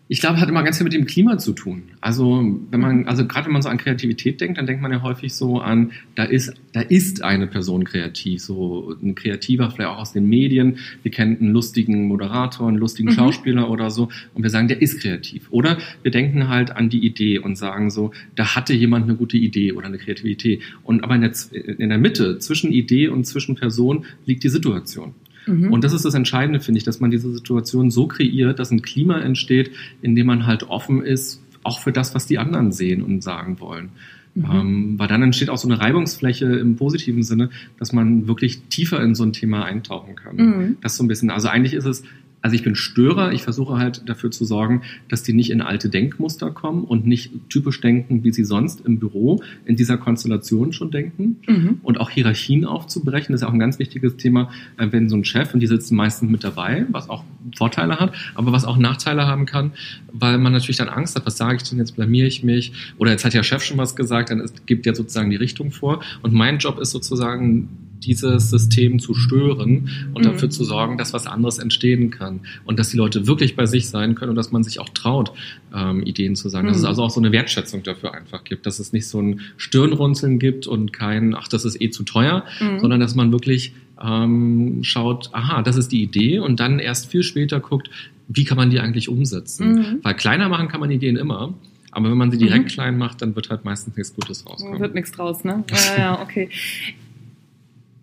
Ich 0.06 0.21
glaube, 0.21 0.39
hat 0.39 0.51
immer 0.51 0.62
ganz 0.62 0.77
viel 0.77 0.85
mit 0.85 0.93
dem 0.93 1.06
Klima 1.06 1.39
zu 1.39 1.55
tun. 1.55 1.85
Also, 2.03 2.61
wenn 2.71 2.81
man, 2.81 3.06
also 3.06 3.27
gerade 3.27 3.47
wenn 3.47 3.55
man 3.55 3.62
so 3.62 3.71
an 3.71 3.79
Kreativität 3.79 4.39
denkt, 4.39 4.59
dann 4.59 4.67
denkt 4.67 4.83
man 4.83 4.93
ja 4.93 5.01
häufig 5.01 5.33
so 5.33 5.61
an, 5.61 5.93
da 6.15 6.25
ist, 6.25 6.53
da 6.73 6.83
ist 6.83 7.23
eine 7.23 7.47
Person 7.47 7.85
kreativ, 7.85 8.43
so 8.43 8.95
ein 9.03 9.15
Kreativer, 9.15 9.71
vielleicht 9.71 9.89
auch 9.89 9.99
aus 9.99 10.12
den 10.12 10.29
Medien. 10.29 10.77
Wir 11.03 11.11
kennen 11.11 11.39
einen 11.41 11.53
lustigen 11.53 12.06
Moderator, 12.06 12.69
einen 12.69 12.77
lustigen 12.77 13.09
mhm. 13.09 13.15
Schauspieler 13.15 13.71
oder 13.71 13.91
so, 13.91 14.11
und 14.35 14.43
wir 14.43 14.51
sagen, 14.51 14.69
der 14.69 14.83
ist 14.83 15.01
kreativ. 15.01 15.47
Oder 15.51 15.79
wir 16.03 16.11
denken 16.11 16.51
halt 16.51 16.71
an 16.71 16.91
die 16.91 17.05
Idee 17.05 17.39
und 17.39 17.56
sagen 17.56 17.91
so, 17.91 18.12
da 18.35 18.55
hatte 18.55 18.75
jemand 18.75 19.05
eine 19.05 19.17
gute 19.17 19.39
Idee 19.39 19.73
oder 19.73 19.87
eine 19.87 19.97
Kreativität. 19.97 20.61
Und 20.83 21.03
aber 21.03 21.15
in 21.15 21.23
der, 21.23 21.33
in 21.79 21.89
der 21.89 21.99
Mitte, 21.99 22.39
zwischen 22.41 22.73
Idee 22.73 23.09
und 23.09 23.25
zwischen 23.25 23.55
Person, 23.55 24.05
liegt 24.27 24.45
die 24.45 24.51
Situation. 24.51 25.15
Mhm. 25.46 25.73
Und 25.73 25.85
das 25.85 25.93
ist 25.93 26.05
das 26.05 26.14
Entscheidende, 26.14 26.61
finde 26.61 26.79
ich, 26.79 26.85
dass 26.85 27.00
man 27.00 27.11
diese 27.11 27.32
Situation 27.32 27.91
so 27.91 28.06
kreiert, 28.06 28.58
dass 28.58 28.70
ein 28.70 28.82
Klima 28.82 29.19
entsteht, 29.20 29.70
in 30.02 30.14
dem 30.14 30.26
man 30.26 30.46
halt 30.46 30.64
offen 30.64 31.02
ist, 31.02 31.43
auch 31.62 31.81
für 31.81 31.93
das, 31.93 32.14
was 32.14 32.26
die 32.26 32.38
anderen 32.38 32.73
sehen 32.73 33.02
und 33.02 33.23
sagen 33.23 33.61
wollen. 33.61 33.91
Mhm. 34.35 34.44
Ähm, 34.50 34.99
weil 34.99 35.08
dann 35.08 35.23
entsteht 35.23 35.49
auch 35.49 35.58
so 35.58 35.69
eine 35.69 35.81
Reibungsfläche 35.81 36.46
im 36.46 36.76
positiven 36.76 37.23
Sinne, 37.23 37.50
dass 37.79 37.93
man 37.93 38.26
wirklich 38.26 38.62
tiefer 38.69 39.00
in 39.00 39.14
so 39.14 39.25
ein 39.25 39.32
Thema 39.32 39.64
eintauchen 39.64 40.17
kann. 40.17 40.37
Mhm. 40.37 40.76
Das 40.81 40.96
so 40.96 41.05
ein 41.05 41.08
bisschen, 41.08 41.31
also 41.31 41.49
eigentlich 41.49 41.75
ist 41.75 41.85
es 41.85 42.02
also 42.44 42.56
ich 42.56 42.62
bin 42.62 42.75
Störer, 42.75 43.32
ich 43.32 43.43
versuche 43.43 43.79
halt 43.79 44.06
dafür 44.06 44.31
zu 44.31 44.44
sorgen, 44.44 44.82
dass 45.08 45.23
die 45.23 45.32
nicht 45.32 45.50
in 45.50 45.62
alte 45.62 45.88
Denkmuster 45.88 46.50
kommen 46.50 46.85
und 46.85 47.06
nicht 47.06 47.32
typisch 47.48 47.81
denken, 47.81 48.22
wie 48.22 48.34
sie 48.34 48.44
sonst 48.44 48.84
im 48.84 48.98
Büro 48.98 49.43
in 49.65 49.77
dieser 49.77 49.96
Konstellation 49.96 50.74
schon 50.74 50.91
denken. 50.91 51.36
Mhm. 51.48 51.81
Und 51.82 51.98
auch 51.98 52.10
Hierarchien 52.10 52.67
aufzubrechen, 52.67 53.32
das 53.32 53.41
ist 53.41 53.48
auch 53.48 53.53
ein 53.55 53.58
ganz 53.58 53.79
wichtiges 53.79 54.19
Thema, 54.19 54.51
äh, 54.77 54.89
wenn 54.91 55.08
so 55.08 55.17
ein 55.17 55.24
Chef, 55.24 55.55
und 55.55 55.60
die 55.60 55.67
sitzen 55.67 55.96
meistens 55.96 56.31
mit 56.31 56.44
dabei, 56.44 56.84
was 56.91 57.08
auch 57.08 57.24
Vorteile 57.56 57.98
hat, 57.98 58.15
aber 58.34 58.53
was 58.53 58.67
auch 58.67 58.77
Nachteile 58.77 59.27
haben 59.27 59.46
kann, 59.46 59.72
weil 60.13 60.36
man 60.36 60.53
natürlich 60.53 60.77
dann 60.77 60.91
Angst 60.91 61.17
hat, 61.17 61.24
was 61.24 61.39
sage 61.39 61.56
ich 61.56 61.63
denn, 61.63 61.79
jetzt 61.79 61.96
blamiere 61.96 62.27
ich 62.27 62.44
mich, 62.44 62.72
oder 62.98 63.10
jetzt 63.10 63.24
hat 63.24 63.32
ja 63.32 63.43
Chef 63.43 63.63
schon 63.63 63.79
was 63.79 63.96
gesagt, 63.96 64.29
dann 64.29 64.41
ist, 64.41 64.67
gibt 64.67 64.84
ja 64.84 64.94
sozusagen 64.94 65.31
die 65.31 65.36
Richtung 65.36 65.70
vor. 65.70 66.03
Und 66.20 66.34
mein 66.34 66.58
Job 66.58 66.79
ist 66.79 66.91
sozusagen, 66.91 67.70
dieses 68.06 68.51
System 68.51 68.99
zu 68.99 69.15
stören 69.15 69.89
und 70.15 70.25
mhm. 70.25 70.29
dafür 70.29 70.51
zu 70.51 70.65
sorgen, 70.65 70.99
dass 70.99 71.13
was 71.13 71.27
anderes 71.27 71.58
entstehen 71.58 72.11
kann 72.11 72.41
und 72.65 72.79
dass 72.79 72.91
die 72.91 72.96
Leute 72.96 73.27
wirklich 73.27 73.56
bei 73.56 73.67
sich 73.67 73.89
sein 73.89 74.15
können 74.15 74.31
und 74.31 74.37
dass 74.37 74.53
man 74.53 74.63
sich 74.63 74.81
auch 74.81 74.89
traut, 74.91 75.32
ähm, 75.75 76.03
Ideen 76.03 76.37
zu 76.37 76.49
sagen. 76.49 76.67
Mhm. 76.67 76.69
Dass 76.69 76.77
es 76.79 76.82
mhm. 76.82 76.89
also 76.89 77.03
auch 77.03 77.11
so 77.11 77.20
eine 77.20 77.32
Wertschätzung 77.32 77.82
dafür 77.82 78.15
einfach 78.15 78.44
gibt, 78.44 78.67
dass 78.67 78.79
es 78.79 78.93
nicht 78.93 79.08
so 79.08 79.20
ein 79.20 79.41
Stirnrunzeln 79.56 80.39
gibt 80.39 80.67
und 80.67 80.93
kein, 80.93 81.34
ach, 81.34 81.49
das 81.49 81.65
ist 81.65 81.81
eh 81.81 81.91
zu 81.91 82.05
teuer, 82.05 82.44
mhm. 82.61 82.81
sondern 82.81 83.01
dass 83.01 83.15
man 83.15 83.32
wirklich 83.32 83.75
ähm, 84.03 84.81
schaut, 84.82 85.31
aha, 85.32 85.63
das 85.63 85.77
ist 85.77 85.93
die 85.93 86.03
Idee 86.03 86.39
und 86.39 86.61
dann 86.61 86.79
erst 86.79 87.11
viel 87.11 87.23
später 87.23 87.61
guckt, 87.61 87.91
wie 88.29 88.44
kann 88.44 88.56
man 88.56 88.70
die 88.70 88.81
eigentlich 88.81 89.08
umsetzen? 89.08 89.75
Mhm. 89.75 89.99
Weil 90.03 90.15
kleiner 90.15 90.49
machen 90.49 90.69
kann 90.69 90.81
man 90.81 90.91
Ideen 90.91 91.17
immer. 91.17 91.55
Aber 91.91 92.11
wenn 92.11 92.19
man 92.19 92.32
sie 92.32 92.39
direkt 92.39 92.65
mhm. 92.65 92.69
klein 92.69 92.99
macht, 92.99 93.23
dann 93.23 93.37
wird 93.37 93.51
halt 93.51 93.65
meistens 93.65 93.96
nichts 93.96 94.15
Gutes 94.15 94.44
rauskommen. 94.46 94.81
Wird 94.81 94.94
nichts 94.94 95.13
draus, 95.13 95.44
ne? 95.44 95.63
Ja, 95.96 95.99
ja, 95.99 96.23
okay. 96.23 96.49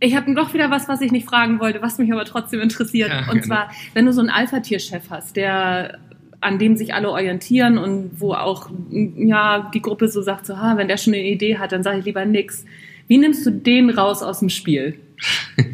Ich 0.03 0.15
habe 0.15 0.33
doch 0.33 0.53
wieder 0.53 0.71
was, 0.71 0.89
was 0.89 0.99
ich 0.99 1.11
nicht 1.11 1.27
fragen 1.27 1.59
wollte, 1.59 1.81
was 1.81 1.99
mich 1.99 2.11
aber 2.11 2.25
trotzdem 2.25 2.59
interessiert. 2.59 3.09
Ja, 3.09 3.19
und 3.31 3.41
genau. 3.41 3.45
zwar, 3.45 3.71
wenn 3.93 4.05
du 4.05 4.11
so 4.11 4.19
einen 4.19 4.31
Alpha-Tier-Chef 4.31 5.09
hast, 5.09 5.35
der 5.35 5.99
an 6.41 6.57
dem 6.57 6.75
sich 6.75 6.95
alle 6.95 7.09
orientieren 7.09 7.77
und 7.77 8.19
wo 8.19 8.33
auch 8.33 8.71
ja 8.89 9.69
die 9.73 9.81
Gruppe 9.81 10.07
so 10.07 10.23
sagt, 10.23 10.47
so, 10.47 10.57
ha, 10.57 10.75
wenn 10.75 10.87
der 10.87 10.97
schon 10.97 11.13
eine 11.13 11.23
Idee 11.23 11.59
hat, 11.59 11.71
dann 11.71 11.83
sage 11.83 11.99
ich 11.99 12.05
lieber 12.05 12.25
nix. 12.25 12.65
Wie 13.07 13.19
nimmst 13.19 13.45
du 13.45 13.51
den 13.51 13.91
raus 13.91 14.23
aus 14.23 14.39
dem 14.39 14.49
Spiel? 14.49 14.99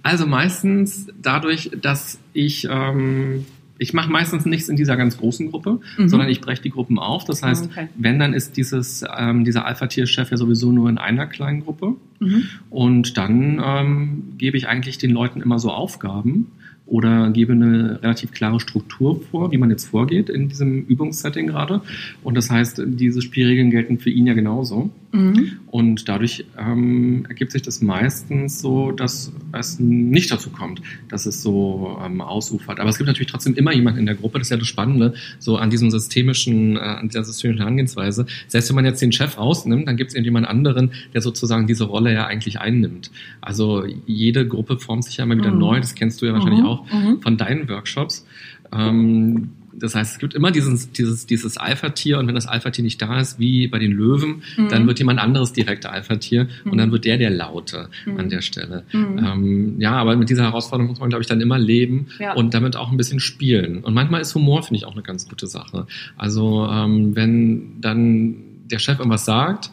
Also 0.00 0.26
meistens 0.26 1.08
dadurch, 1.20 1.70
dass 1.82 2.18
ich 2.32 2.66
ähm, 2.70 3.44
ich 3.78 3.92
mache 3.92 4.10
meistens 4.10 4.44
nichts 4.44 4.68
in 4.68 4.76
dieser 4.76 4.96
ganz 4.96 5.16
großen 5.16 5.50
Gruppe, 5.50 5.80
mhm. 5.96 6.08
sondern 6.08 6.28
ich 6.28 6.40
breche 6.40 6.62
die 6.62 6.70
Gruppen 6.70 6.98
auf. 6.98 7.24
Das 7.24 7.42
heißt, 7.42 7.66
okay. 7.66 7.88
wenn, 7.96 8.18
dann 8.18 8.34
ist 8.34 8.56
dieses, 8.56 9.04
ähm, 9.16 9.44
dieser 9.44 9.66
Alpha-Tier-Chef 9.66 10.30
ja 10.30 10.36
sowieso 10.36 10.72
nur 10.72 10.88
in 10.88 10.98
einer 10.98 11.26
kleinen 11.26 11.64
Gruppe. 11.64 11.94
Mhm. 12.18 12.44
Und 12.70 13.16
dann 13.16 13.62
ähm, 13.64 14.22
gebe 14.36 14.56
ich 14.56 14.68
eigentlich 14.68 14.98
den 14.98 15.10
Leuten 15.10 15.40
immer 15.40 15.58
so 15.58 15.70
Aufgaben, 15.70 16.52
oder 16.88 17.30
gebe 17.30 17.52
eine 17.52 18.02
relativ 18.02 18.32
klare 18.32 18.60
Struktur 18.60 19.20
vor, 19.30 19.52
wie 19.52 19.58
man 19.58 19.70
jetzt 19.70 19.88
vorgeht 19.88 20.30
in 20.30 20.48
diesem 20.48 20.86
Übungssetting 20.86 21.46
gerade. 21.46 21.82
Und 22.22 22.34
das 22.34 22.50
heißt, 22.50 22.82
diese 22.86 23.20
Spielregeln 23.20 23.70
gelten 23.70 23.98
für 23.98 24.10
ihn 24.10 24.26
ja 24.26 24.34
genauso. 24.34 24.90
Mhm. 25.10 25.60
Und 25.68 26.08
dadurch 26.08 26.44
ähm, 26.58 27.24
ergibt 27.28 27.52
sich 27.52 27.62
das 27.62 27.80
meistens 27.80 28.60
so, 28.60 28.92
dass 28.92 29.32
es 29.52 29.78
nicht 29.78 30.30
dazu 30.30 30.50
kommt, 30.50 30.82
dass 31.08 31.24
es 31.24 31.42
so 31.42 31.98
ähm, 32.04 32.20
ausufert. 32.20 32.78
Aber 32.78 32.90
es 32.90 32.98
gibt 32.98 33.06
natürlich 33.06 33.30
trotzdem 33.30 33.54
immer 33.54 33.72
jemanden 33.72 34.00
in 34.00 34.06
der 34.06 34.16
Gruppe, 34.16 34.38
das 34.38 34.48
ist 34.48 34.50
ja 34.50 34.56
das 34.58 34.68
Spannende, 34.68 35.14
so 35.38 35.56
an 35.56 35.70
diesem 35.70 35.90
systemischen, 35.90 36.76
äh, 36.76 36.80
an 36.80 37.08
dieser 37.08 37.24
systemischen 37.24 37.60
Herangehensweise. 37.60 38.26
Selbst 38.48 38.68
wenn 38.68 38.76
man 38.76 38.84
jetzt 38.84 39.00
den 39.00 39.12
Chef 39.12 39.38
rausnimmt, 39.38 39.88
dann 39.88 39.96
gibt 39.96 40.10
es 40.10 40.14
irgendjemand 40.14 40.46
anderen, 40.46 40.92
der 41.14 41.22
sozusagen 41.22 41.66
diese 41.66 41.84
Rolle 41.84 42.12
ja 42.12 42.26
eigentlich 42.26 42.60
einnimmt. 42.60 43.10
Also 43.40 43.84
jede 44.06 44.46
Gruppe 44.46 44.78
formt 44.78 45.04
sich 45.04 45.16
ja 45.16 45.24
immer 45.24 45.38
wieder 45.38 45.52
mhm. 45.52 45.58
neu, 45.58 45.80
das 45.80 45.94
kennst 45.94 46.20
du 46.20 46.26
ja 46.26 46.34
wahrscheinlich 46.34 46.60
mhm. 46.60 46.66
auch 46.66 46.92
mhm. 46.92 47.22
von 47.22 47.38
deinen 47.38 47.68
Workshops. 47.68 48.26
Ähm, 48.72 49.50
das 49.80 49.94
heißt, 49.94 50.12
es 50.12 50.18
gibt 50.18 50.34
immer 50.34 50.50
dieses, 50.50 50.92
dieses, 50.92 51.26
dieses 51.26 51.56
Alpha-Tier 51.56 52.18
und 52.18 52.26
wenn 52.26 52.34
das 52.34 52.46
Alpha-Tier 52.46 52.84
nicht 52.84 53.00
da 53.00 53.20
ist, 53.20 53.38
wie 53.38 53.68
bei 53.68 53.78
den 53.78 53.92
Löwen, 53.92 54.42
mhm. 54.56 54.68
dann 54.68 54.86
wird 54.86 54.98
jemand 54.98 55.20
anderes 55.20 55.52
direkt 55.52 55.86
Alpha-Tier 55.86 56.48
mhm. 56.64 56.72
und 56.72 56.78
dann 56.78 56.92
wird 56.92 57.04
der 57.04 57.18
der 57.18 57.30
Laute 57.30 57.88
mhm. 58.06 58.18
an 58.18 58.28
der 58.28 58.40
Stelle. 58.40 58.84
Mhm. 58.92 59.18
Ähm, 59.18 59.80
ja, 59.80 59.92
aber 59.92 60.16
mit 60.16 60.30
dieser 60.30 60.44
Herausforderung 60.44 60.90
muss 60.90 61.00
man, 61.00 61.08
glaube 61.08 61.22
ich, 61.22 61.28
dann 61.28 61.40
immer 61.40 61.58
leben 61.58 62.06
ja. 62.18 62.34
und 62.34 62.54
damit 62.54 62.76
auch 62.76 62.90
ein 62.90 62.96
bisschen 62.96 63.20
spielen. 63.20 63.84
Und 63.84 63.94
manchmal 63.94 64.20
ist 64.20 64.34
Humor, 64.34 64.62
finde 64.62 64.78
ich, 64.78 64.86
auch 64.86 64.92
eine 64.92 65.02
ganz 65.02 65.28
gute 65.28 65.46
Sache. 65.46 65.86
Also 66.16 66.68
ähm, 66.70 67.14
wenn 67.14 67.80
dann 67.80 68.36
der 68.70 68.78
Chef 68.78 68.98
irgendwas 68.98 69.24
sagt, 69.24 69.70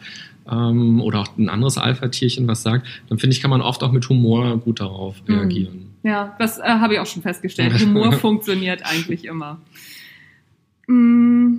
ähm, 0.50 1.01
oder 1.01 1.21
auch 1.21 1.38
ein 1.38 1.50
anderes 1.50 1.77
Alpha-Tierchen 1.77 2.47
was 2.47 2.62
sagt, 2.62 2.88
dann 3.09 3.17
finde 3.17 3.35
ich, 3.35 3.41
kann 3.41 3.50
man 3.50 3.62
oft 3.62 3.83
auch 3.83 3.91
mit 3.91 4.07
Humor 4.09 4.57
gut 4.59 4.79
darauf 4.79 5.15
mhm. 5.27 5.35
reagieren. 5.35 5.85
Ja, 6.03 6.35
das 6.38 6.59
äh, 6.59 6.63
habe 6.63 6.93
ich 6.93 7.00
auch 7.00 7.07
schon 7.07 7.24
festgestellt. 7.24 7.74
Humor 7.81 8.12
funktioniert 8.13 8.83
eigentlich 8.85 9.25
immer. 9.25 9.59
Mm, 10.88 11.58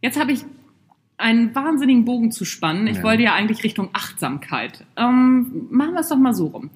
jetzt 0.00 0.18
habe 0.18 0.32
ich 0.32 0.44
einen 1.16 1.54
wahnsinnigen 1.54 2.04
Bogen 2.04 2.32
zu 2.32 2.44
spannen. 2.44 2.86
Ich 2.86 2.98
ja. 2.98 3.02
wollte 3.02 3.22
ja 3.22 3.34
eigentlich 3.34 3.64
Richtung 3.64 3.90
Achtsamkeit. 3.92 4.84
Ähm, 4.96 5.66
machen 5.70 5.94
wir 5.94 6.00
es 6.00 6.08
doch 6.08 6.18
mal 6.18 6.34
so 6.34 6.46
rum. 6.46 6.70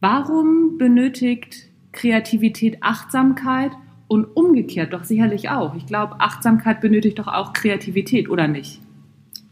Warum 0.00 0.78
benötigt 0.78 1.68
Kreativität 1.92 2.82
Achtsamkeit 2.82 3.72
und 4.08 4.24
umgekehrt 4.24 4.92
doch 4.92 5.04
sicherlich 5.04 5.48
auch? 5.48 5.74
Ich 5.74 5.86
glaube, 5.86 6.20
Achtsamkeit 6.20 6.80
benötigt 6.80 7.18
doch 7.18 7.28
auch 7.28 7.52
Kreativität, 7.52 8.28
oder 8.28 8.48
nicht? 8.48 8.80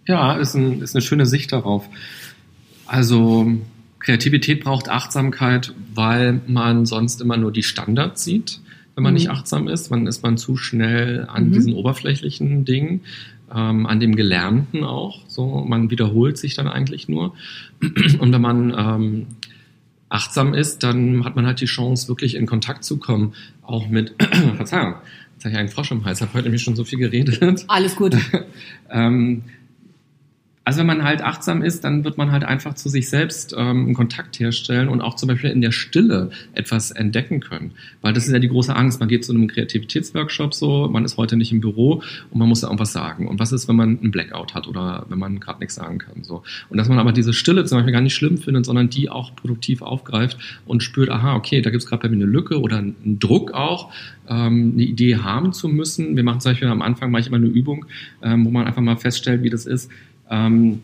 Ja, 0.07 0.35
ist, 0.35 0.55
ein, 0.55 0.83
ist 0.83 0.95
eine 0.95 1.03
schöne 1.03 1.27
Sicht 1.27 1.53
darauf. 1.53 1.89
Also 2.87 3.59
Kreativität 4.01 4.65
braucht 4.65 4.89
Achtsamkeit, 4.89 5.73
weil 5.95 6.41
man 6.47 6.85
sonst 6.85 7.21
immer 7.21 7.37
nur 7.37 7.53
die 7.53 7.63
Standards 7.63 8.25
sieht, 8.25 8.61
wenn 8.95 9.03
man 9.03 9.13
mhm. 9.13 9.19
nicht 9.19 9.31
achtsam 9.31 9.69
ist. 9.69 9.91
Dann 9.91 10.07
ist 10.07 10.23
man 10.23 10.37
zu 10.37 10.57
schnell 10.57 11.27
an 11.29 11.49
mhm. 11.49 11.53
diesen 11.53 11.73
oberflächlichen 11.75 12.65
Dingen, 12.65 13.03
ähm, 13.55 13.87
an 13.87 14.01
dem 14.01 14.17
Gelernten 14.17 14.85
auch. 14.85 15.21
So, 15.29 15.65
man 15.67 15.91
wiederholt 15.91 16.39
sich 16.39 16.55
dann 16.55 16.69
eigentlich 16.69 17.09
nur. 17.09 17.35
Und 18.19 18.33
wenn 18.33 18.43
man 18.43 18.75
ähm, 18.77 19.27
achtsam 20.09 20.55
ist, 20.55 20.83
dann 20.83 21.25
hat 21.25 21.37
man 21.37 21.47
halt 21.47 21.61
die 21.61 21.67
Chance, 21.67 22.09
wirklich 22.09 22.35
in 22.35 22.47
Kontakt 22.47 22.85
zu 22.85 22.99
kommen, 22.99 23.33
auch 23.63 23.89
mit, 23.89 24.15
Verzeihung, 24.57 24.95
jetzt 25.35 25.45
habe 25.45 25.53
ich 25.53 25.59
einen 25.59 25.69
Frosch 25.69 25.91
im 25.93 26.05
Hals, 26.05 26.21
habe 26.21 26.35
heute 26.35 26.45
nämlich 26.45 26.63
schon 26.63 26.77
so 26.77 26.85
viel 26.85 26.99
geredet. 26.99 27.65
Alles 27.69 27.97
gut. 27.97 28.17
ähm, 28.91 29.45
also 30.63 30.81
wenn 30.81 30.87
man 30.87 31.05
halt 31.05 31.23
achtsam 31.23 31.63
ist, 31.63 31.85
dann 31.85 32.05
wird 32.05 32.19
man 32.19 32.33
halt 32.33 32.45
einfach 32.45 32.75
zu 32.75 32.91
sich 32.91 33.09
selbst 33.09 33.55
ähm, 33.57 33.87
einen 33.87 33.95
Kontakt 33.95 34.39
herstellen 34.39 34.89
und 34.89 35.01
auch 35.01 35.15
zum 35.15 35.29
Beispiel 35.29 35.51
in 35.51 35.63
der 35.63 35.73
Stille 35.73 36.31
etwas 36.53 36.91
entdecken 36.91 37.41
können. 37.41 37.73
Weil 38.03 38.13
das 38.13 38.27
ist 38.27 38.33
ja 38.33 38.39
die 38.39 38.49
große 38.49 38.77
Angst. 38.77 39.01
Man 39.01 39.09
geht 39.09 39.25
zu 39.25 39.33
einem 39.33 39.49
Kreativitätsworkshop 39.49 40.53
so, 40.53 40.89
man 40.89 41.07
ist 41.07 41.17
heute 41.17 41.37
nicht 41.37 41.51
im 41.51 41.63
Büro 41.63 42.03
und 42.31 42.39
man 42.39 42.47
muss 42.47 42.61
da 42.61 42.67
irgendwas 42.67 42.93
sagen. 42.93 43.27
Und 43.27 43.41
was 43.41 43.53
ist, 43.53 43.69
wenn 43.69 43.77
man 43.77 43.99
einen 44.01 44.11
Blackout 44.11 44.55
hat 44.55 44.69
oder 44.69 45.07
wenn 45.09 45.19
man 45.19 45.41
gerade 45.41 45.61
nichts 45.61 45.77
sagen 45.77 45.99
kann? 45.99 46.25
So. 46.25 46.43
Und 46.69 46.77
dass 46.77 46.91
man 46.91 46.99
aber 46.99 47.13
diese 47.13 47.33
Stille 47.33 47.65
zum 47.65 47.79
Beispiel 47.79 47.93
gar 47.93 48.03
nicht 48.03 48.15
schlimm 48.15 48.37
findet, 48.37 48.67
sondern 48.67 48.91
die 48.91 49.09
auch 49.09 49.35
produktiv 49.35 49.81
aufgreift 49.81 50.37
und 50.67 50.83
spürt, 50.83 51.09
aha, 51.09 51.37
okay, 51.37 51.63
da 51.63 51.71
gibt 51.71 51.83
es 51.83 51.89
gerade 51.89 52.03
bei 52.03 52.09
mir 52.11 52.17
eine 52.17 52.27
Lücke 52.27 52.61
oder 52.61 52.79
einen 52.79 53.19
Druck 53.19 53.53
auch, 53.53 53.93
ähm, 54.29 54.73
eine 54.75 54.83
Idee 54.83 55.17
haben 55.17 55.55
zu 55.55 55.69
müssen. 55.69 56.17
Wir 56.17 56.23
machen 56.23 56.41
zum 56.41 56.53
Beispiel 56.53 56.69
am 56.69 56.83
Anfang 56.83 57.11
manchmal 57.11 57.41
eine 57.41 57.49
Übung, 57.49 57.87
ähm, 58.23 58.45
wo 58.45 58.51
man 58.51 58.67
einfach 58.67 58.83
mal 58.83 58.97
feststellt, 58.97 59.43
wie 59.43 59.51
das 59.51 59.65
ist, 59.65 59.91
ähm, 60.31 60.83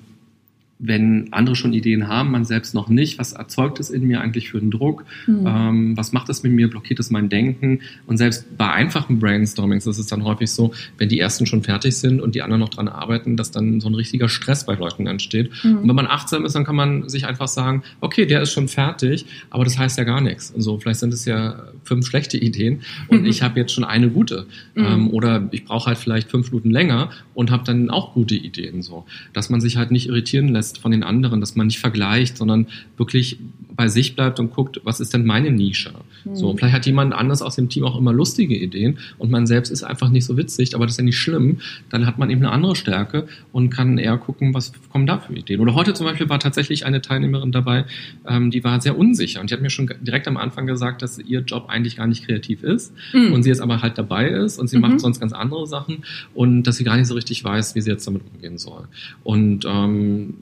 wenn 0.78 1.32
andere 1.32 1.56
schon 1.56 1.72
Ideen 1.72 2.06
haben, 2.06 2.30
man 2.30 2.44
selbst 2.44 2.74
noch 2.74 2.88
nicht, 2.88 3.18
was 3.18 3.32
erzeugt 3.32 3.80
es 3.80 3.88
in 3.88 4.06
mir 4.06 4.20
eigentlich 4.20 4.50
für 4.50 4.58
einen 4.58 4.70
Druck? 4.70 5.04
Mhm. 5.26 5.46
Ähm, 5.46 5.96
was 5.96 6.12
macht 6.12 6.28
es 6.28 6.42
mit 6.42 6.52
mir? 6.52 6.68
Blockiert 6.68 7.00
es 7.00 7.10
mein 7.10 7.30
Denken? 7.30 7.80
Und 8.06 8.18
selbst 8.18 8.56
bei 8.58 8.70
einfachen 8.70 9.18
Brainstormings 9.18 9.86
ist 9.86 9.98
es 9.98 10.06
dann 10.06 10.24
häufig 10.24 10.50
so, 10.50 10.72
wenn 10.98 11.08
die 11.08 11.18
ersten 11.18 11.46
schon 11.46 11.62
fertig 11.62 11.96
sind 11.96 12.20
und 12.20 12.34
die 12.34 12.42
anderen 12.42 12.60
noch 12.60 12.68
dran 12.68 12.88
arbeiten, 12.88 13.36
dass 13.36 13.50
dann 13.50 13.80
so 13.80 13.88
ein 13.88 13.94
richtiger 13.94 14.28
Stress 14.28 14.66
bei 14.66 14.74
Leuten 14.74 15.06
entsteht. 15.06 15.50
Mhm. 15.64 15.78
Und 15.78 15.88
wenn 15.88 15.96
man 15.96 16.06
achtsam 16.06 16.44
ist, 16.44 16.54
dann 16.54 16.64
kann 16.64 16.76
man 16.76 17.08
sich 17.08 17.26
einfach 17.26 17.48
sagen, 17.48 17.82
okay, 18.00 18.26
der 18.26 18.42
ist 18.42 18.52
schon 18.52 18.68
fertig, 18.68 19.24
aber 19.48 19.64
das 19.64 19.78
heißt 19.78 19.96
ja 19.96 20.04
gar 20.04 20.20
nichts. 20.20 20.52
Also 20.54 20.78
vielleicht 20.78 21.00
sind 21.00 21.14
es 21.14 21.24
ja 21.24 21.68
fünf 21.84 22.06
schlechte 22.06 22.36
Ideen 22.36 22.80
und 23.08 23.22
mhm. 23.22 23.26
ich 23.26 23.42
habe 23.42 23.58
jetzt 23.58 23.72
schon 23.72 23.84
eine 23.84 24.10
gute. 24.10 24.46
Mhm. 24.74 24.84
Ähm, 24.84 25.10
oder 25.10 25.48
ich 25.52 25.64
brauche 25.64 25.86
halt 25.86 25.98
vielleicht 25.98 26.30
fünf 26.30 26.50
Minuten 26.50 26.70
länger 26.70 27.10
und 27.32 27.50
habe 27.50 27.64
dann 27.64 27.88
auch 27.88 28.12
gute 28.12 28.34
Ideen. 28.34 28.82
So, 28.82 29.06
dass 29.32 29.48
man 29.48 29.62
sich 29.62 29.78
halt 29.78 29.90
nicht 29.90 30.08
irritieren 30.08 30.48
lässt 30.48 30.65
lässt 30.66 30.78
von 30.78 30.90
den 30.90 31.02
anderen, 31.02 31.40
dass 31.40 31.54
man 31.54 31.66
nicht 31.66 31.78
vergleicht, 31.78 32.36
sondern 32.36 32.66
wirklich 32.96 33.38
bei 33.76 33.88
sich 33.88 34.16
bleibt 34.16 34.40
und 34.40 34.52
guckt, 34.52 34.80
was 34.84 35.00
ist 35.00 35.12
denn 35.12 35.24
meine 35.24 35.50
Nische? 35.50 35.92
Mhm. 36.24 36.34
So, 36.34 36.56
vielleicht 36.56 36.74
hat 36.74 36.86
jemand 36.86 37.12
anders 37.12 37.42
aus 37.42 37.56
dem 37.56 37.68
Team 37.68 37.84
auch 37.84 37.96
immer 37.96 38.12
lustige 38.12 38.56
Ideen 38.56 38.98
und 39.18 39.30
man 39.30 39.46
selbst 39.46 39.70
ist 39.70 39.82
einfach 39.82 40.08
nicht 40.08 40.24
so 40.24 40.36
witzig, 40.36 40.74
aber 40.74 40.86
das 40.86 40.94
ist 40.94 40.98
ja 40.98 41.04
nicht 41.04 41.18
schlimm. 41.18 41.58
Dann 41.90 42.06
hat 42.06 42.18
man 42.18 42.30
eben 42.30 42.40
eine 42.40 42.50
andere 42.50 42.74
Stärke 42.74 43.28
und 43.52 43.70
kann 43.70 43.98
eher 43.98 44.16
gucken, 44.16 44.54
was 44.54 44.72
kommen 44.90 45.06
da 45.06 45.18
für 45.18 45.34
Ideen. 45.34 45.60
Oder 45.60 45.74
heute 45.74 45.94
zum 45.94 46.06
Beispiel 46.06 46.28
war 46.28 46.40
tatsächlich 46.40 46.86
eine 46.86 47.02
Teilnehmerin 47.02 47.52
dabei, 47.52 47.84
ähm, 48.26 48.50
die 48.50 48.64
war 48.64 48.80
sehr 48.80 48.98
unsicher 48.98 49.40
und 49.40 49.50
die 49.50 49.54
hat 49.54 49.60
mir 49.60 49.70
schon 49.70 49.88
direkt 50.00 50.26
am 50.26 50.36
Anfang 50.36 50.66
gesagt, 50.66 51.02
dass 51.02 51.18
ihr 51.18 51.40
Job 51.40 51.66
eigentlich 51.68 51.96
gar 51.96 52.06
nicht 52.06 52.24
kreativ 52.26 52.62
ist 52.62 52.92
mhm. 53.12 53.32
und 53.32 53.42
sie 53.42 53.50
jetzt 53.50 53.60
aber 53.60 53.82
halt 53.82 53.98
dabei 53.98 54.28
ist 54.28 54.58
und 54.58 54.68
sie 54.68 54.76
mhm. 54.76 54.82
macht 54.82 55.00
sonst 55.00 55.20
ganz 55.20 55.32
andere 55.32 55.66
Sachen 55.66 56.04
und 56.34 56.64
dass 56.64 56.76
sie 56.76 56.84
gar 56.84 56.96
nicht 56.96 57.06
so 57.06 57.14
richtig 57.14 57.44
weiß, 57.44 57.74
wie 57.74 57.80
sie 57.82 57.90
jetzt 57.90 58.06
damit 58.06 58.22
umgehen 58.32 58.58
soll. 58.58 58.88
Und 59.22 59.66
ähm, 59.66 60.34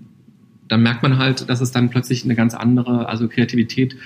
dann 0.68 0.82
merkt 0.82 1.02
man 1.02 1.18
halt, 1.18 1.48
dass 1.48 1.60
es 1.60 1.72
dann 1.72 1.90
plötzlich 1.90 2.24
eine 2.24 2.34
ganz 2.34 2.54
andere, 2.54 3.08
also 3.08 3.28
Kreativität 3.28 3.96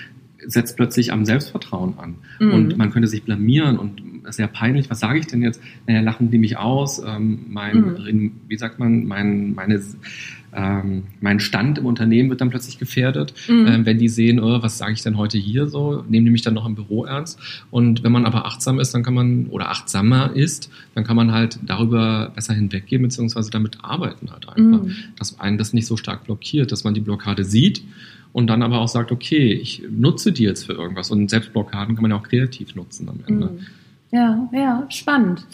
setzt 0.45 0.77
plötzlich 0.77 1.11
am 1.11 1.25
Selbstvertrauen 1.25 1.97
an. 1.97 2.15
Mhm. 2.39 2.51
Und 2.51 2.77
man 2.77 2.91
könnte 2.91 3.07
sich 3.07 3.23
blamieren 3.23 3.77
und 3.77 4.01
sehr 4.31 4.47
peinlich, 4.47 4.89
was 4.89 4.99
sage 4.99 5.19
ich 5.19 5.27
denn 5.27 5.41
jetzt? 5.41 5.61
Naja, 5.87 6.01
lachen 6.01 6.31
die 6.31 6.37
mich 6.37 6.57
aus, 6.57 7.01
ähm, 7.05 7.45
mein, 7.49 7.77
mhm. 7.77 8.31
wie 8.47 8.57
sagt 8.57 8.79
man, 8.79 9.05
mein, 9.05 9.53
meine 9.53 9.79
ähm, 10.51 11.03
mein 11.21 11.39
Stand 11.39 11.77
im 11.77 11.85
Unternehmen 11.85 12.29
wird 12.29 12.41
dann 12.41 12.49
plötzlich 12.49 12.79
gefährdet, 12.79 13.33
mhm. 13.47 13.67
ähm, 13.67 13.85
wenn 13.85 13.99
die 13.99 14.09
sehen, 14.09 14.39
oh, 14.39 14.61
was 14.61 14.77
sage 14.77 14.93
ich 14.93 15.03
denn 15.03 15.17
heute 15.17 15.37
hier 15.37 15.67
so, 15.67 16.03
nehmen 16.09 16.25
die 16.25 16.31
mich 16.31 16.41
dann 16.41 16.53
noch 16.53 16.65
im 16.65 16.75
Büro 16.75 17.05
ernst. 17.05 17.39
Und 17.71 18.03
wenn 18.03 18.11
man 18.11 18.25
aber 18.25 18.45
achtsam 18.45 18.79
ist, 18.79 18.93
dann 18.93 19.03
kann 19.03 19.13
man, 19.13 19.47
oder 19.47 19.69
achtsamer 19.69 20.35
ist, 20.35 20.71
dann 20.95 21.03
kann 21.03 21.15
man 21.15 21.31
halt 21.31 21.59
darüber 21.65 22.31
besser 22.33 22.53
hinweggehen, 22.53 23.01
beziehungsweise 23.01 23.51
damit 23.51 23.77
arbeiten 23.83 24.31
halt 24.31 24.47
einfach. 24.49 24.83
Mhm. 24.83 24.95
Dass 25.17 25.39
einen 25.39 25.57
das 25.57 25.73
nicht 25.73 25.85
so 25.85 25.97
stark 25.97 26.25
blockiert, 26.25 26.71
dass 26.71 26.83
man 26.83 26.93
die 26.93 27.01
Blockade 27.01 27.43
sieht 27.43 27.83
und 28.33 28.47
dann 28.47 28.63
aber 28.63 28.79
auch 28.79 28.87
sagt, 28.87 29.11
okay, 29.11 29.53
ich 29.53 29.83
nutze 29.89 30.31
die 30.31 30.43
jetzt 30.43 30.65
für 30.65 30.73
irgendwas. 30.73 31.11
Und 31.11 31.29
Selbstblockaden 31.29 31.95
kann 31.95 32.01
man 32.01 32.11
ja 32.11 32.17
auch 32.17 32.27
kreativ 32.27 32.75
nutzen 32.75 33.09
am 33.09 33.19
Ende. 33.27 33.47
Mhm. 33.47 33.59
Ja, 34.11 34.49
ja, 34.51 34.85
spannend. 34.89 35.45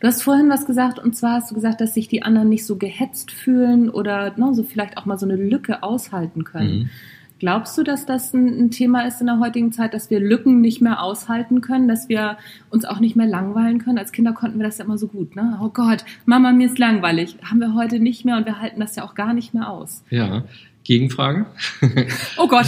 Du 0.00 0.06
hast 0.06 0.22
vorhin 0.22 0.50
was 0.50 0.66
gesagt, 0.66 0.98
und 0.98 1.16
zwar 1.16 1.34
hast 1.34 1.50
du 1.50 1.54
gesagt, 1.54 1.80
dass 1.80 1.94
sich 1.94 2.08
die 2.08 2.22
anderen 2.22 2.48
nicht 2.48 2.66
so 2.66 2.76
gehetzt 2.76 3.30
fühlen 3.30 3.88
oder 3.88 4.32
ne, 4.36 4.52
so 4.52 4.64
vielleicht 4.64 4.98
auch 4.98 5.06
mal 5.06 5.18
so 5.18 5.26
eine 5.26 5.36
Lücke 5.36 5.82
aushalten 5.82 6.44
können. 6.44 6.80
Mhm. 6.80 6.90
Glaubst 7.38 7.76
du, 7.76 7.82
dass 7.82 8.06
das 8.06 8.32
ein, 8.34 8.46
ein, 8.46 8.70
Thema 8.70 9.00
ist 9.00 9.20
in 9.20 9.26
der 9.26 9.40
heutigen 9.40 9.72
Zeit, 9.72 9.94
dass 9.94 10.10
wir 10.10 10.20
Lücken 10.20 10.60
nicht 10.60 10.80
mehr 10.80 11.02
aushalten 11.02 11.60
können, 11.60 11.88
dass 11.88 12.08
wir 12.08 12.36
uns 12.70 12.84
auch 12.84 13.00
nicht 13.00 13.16
mehr 13.16 13.26
langweilen 13.26 13.78
können? 13.78 13.98
Als 13.98 14.12
Kinder 14.12 14.32
konnten 14.32 14.60
wir 14.60 14.64
das 14.64 14.78
ja 14.78 14.84
immer 14.84 14.96
so 14.96 15.08
gut, 15.08 15.34
ne? 15.34 15.58
Oh 15.60 15.68
Gott, 15.68 16.04
Mama, 16.24 16.52
mir 16.52 16.66
ist 16.66 16.78
langweilig. 16.78 17.36
Haben 17.42 17.58
wir 17.58 17.74
heute 17.74 17.98
nicht 17.98 18.24
mehr 18.24 18.36
und 18.36 18.46
wir 18.46 18.60
halten 18.60 18.78
das 18.78 18.94
ja 18.94 19.02
auch 19.02 19.16
gar 19.16 19.34
nicht 19.34 19.54
mehr 19.54 19.70
aus. 19.70 20.04
Ja, 20.08 20.44
Gegenfrage. 20.84 21.46
Oh 22.36 22.48
Gott. 22.48 22.66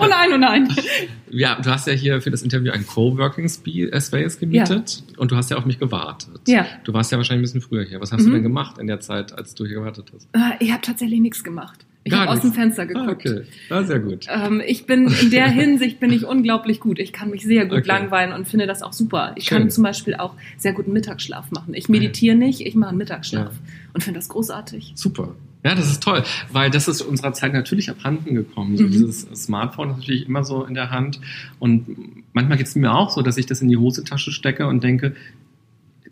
Oh 0.00 0.06
nein, 0.06 0.30
oh 0.32 0.36
nein. 0.36 0.68
Ja, 1.30 1.60
du 1.60 1.70
hast 1.70 1.86
ja 1.86 1.92
hier 1.92 2.20
für 2.22 2.30
das 2.30 2.42
Interview 2.42 2.72
ein 2.72 2.86
Coworking 2.86 3.48
Space 3.48 4.38
gemietet 4.38 5.02
ja. 5.08 5.18
und 5.18 5.30
du 5.30 5.36
hast 5.36 5.50
ja 5.50 5.56
auf 5.56 5.66
mich 5.66 5.78
gewartet. 5.78 6.40
Ja. 6.46 6.66
Du 6.84 6.92
warst 6.92 7.12
ja 7.12 7.18
wahrscheinlich 7.18 7.40
ein 7.40 7.60
bisschen 7.60 7.60
früher 7.60 7.84
hier. 7.84 8.00
Was 8.00 8.12
hast 8.12 8.22
mhm. 8.22 8.26
du 8.26 8.32
denn 8.32 8.42
gemacht 8.44 8.78
in 8.78 8.86
der 8.86 9.00
Zeit, 9.00 9.36
als 9.36 9.54
du 9.54 9.66
hier 9.66 9.76
gewartet 9.76 10.10
hast? 10.14 10.28
Äh, 10.32 10.56
ich 10.60 10.72
habe 10.72 10.80
tatsächlich 10.80 11.20
nichts 11.20 11.44
gemacht. 11.44 11.84
Ich 12.04 12.12
habe 12.12 12.30
aus 12.30 12.40
dem 12.40 12.52
Fenster 12.52 12.82
ah, 12.82 12.84
geguckt. 12.84 13.26
Ah, 13.26 13.30
okay, 13.30 13.42
ah, 13.70 13.82
sehr 13.82 13.98
gut. 13.98 14.26
Ähm, 14.28 14.62
ich 14.64 14.86
bin 14.86 15.08
in 15.08 15.30
der 15.30 15.48
Hinsicht 15.50 16.00
bin 16.00 16.12
ich 16.12 16.26
unglaublich 16.26 16.80
gut. 16.80 16.98
Ich 16.98 17.12
kann 17.12 17.30
mich 17.30 17.42
sehr 17.44 17.64
gut 17.64 17.78
okay. 17.78 17.88
langweilen 17.88 18.32
und 18.32 18.46
finde 18.46 18.66
das 18.66 18.82
auch 18.82 18.92
super. 18.92 19.32
Ich 19.36 19.46
Schön. 19.46 19.58
kann 19.58 19.70
zum 19.70 19.84
Beispiel 19.84 20.14
auch 20.14 20.34
sehr 20.58 20.74
guten 20.74 20.92
Mittagsschlaf 20.92 21.50
machen. 21.50 21.72
Ich 21.72 21.88
meditiere 21.88 22.36
nicht, 22.36 22.60
ich 22.60 22.74
mache 22.74 22.90
einen 22.90 22.98
Mittagsschlaf 22.98 23.52
ja. 23.52 23.72
und 23.94 24.04
finde 24.04 24.18
das 24.18 24.28
großartig. 24.28 24.92
Super. 24.94 25.34
Ja, 25.64 25.74
das 25.74 25.90
ist 25.90 26.02
toll, 26.02 26.22
weil 26.52 26.70
das 26.70 26.88
ist 26.88 27.00
unserer 27.00 27.32
Zeit 27.32 27.54
natürlich 27.54 27.88
abhanden 27.88 28.34
gekommen. 28.34 28.76
So 28.76 28.84
mhm. 28.84 28.90
dieses 28.90 29.22
Smartphone 29.34 29.90
ist 29.90 29.96
natürlich 29.96 30.28
immer 30.28 30.44
so 30.44 30.64
in 30.64 30.74
der 30.74 30.90
Hand 30.90 31.20
und 31.58 31.86
manchmal 32.34 32.58
geht 32.58 32.66
es 32.66 32.76
mir 32.76 32.92
auch 32.92 33.10
so, 33.10 33.22
dass 33.22 33.38
ich 33.38 33.46
das 33.46 33.62
in 33.62 33.68
die 33.68 33.78
Hosentasche 33.78 34.30
stecke 34.30 34.66
und 34.66 34.84
denke, 34.84 35.14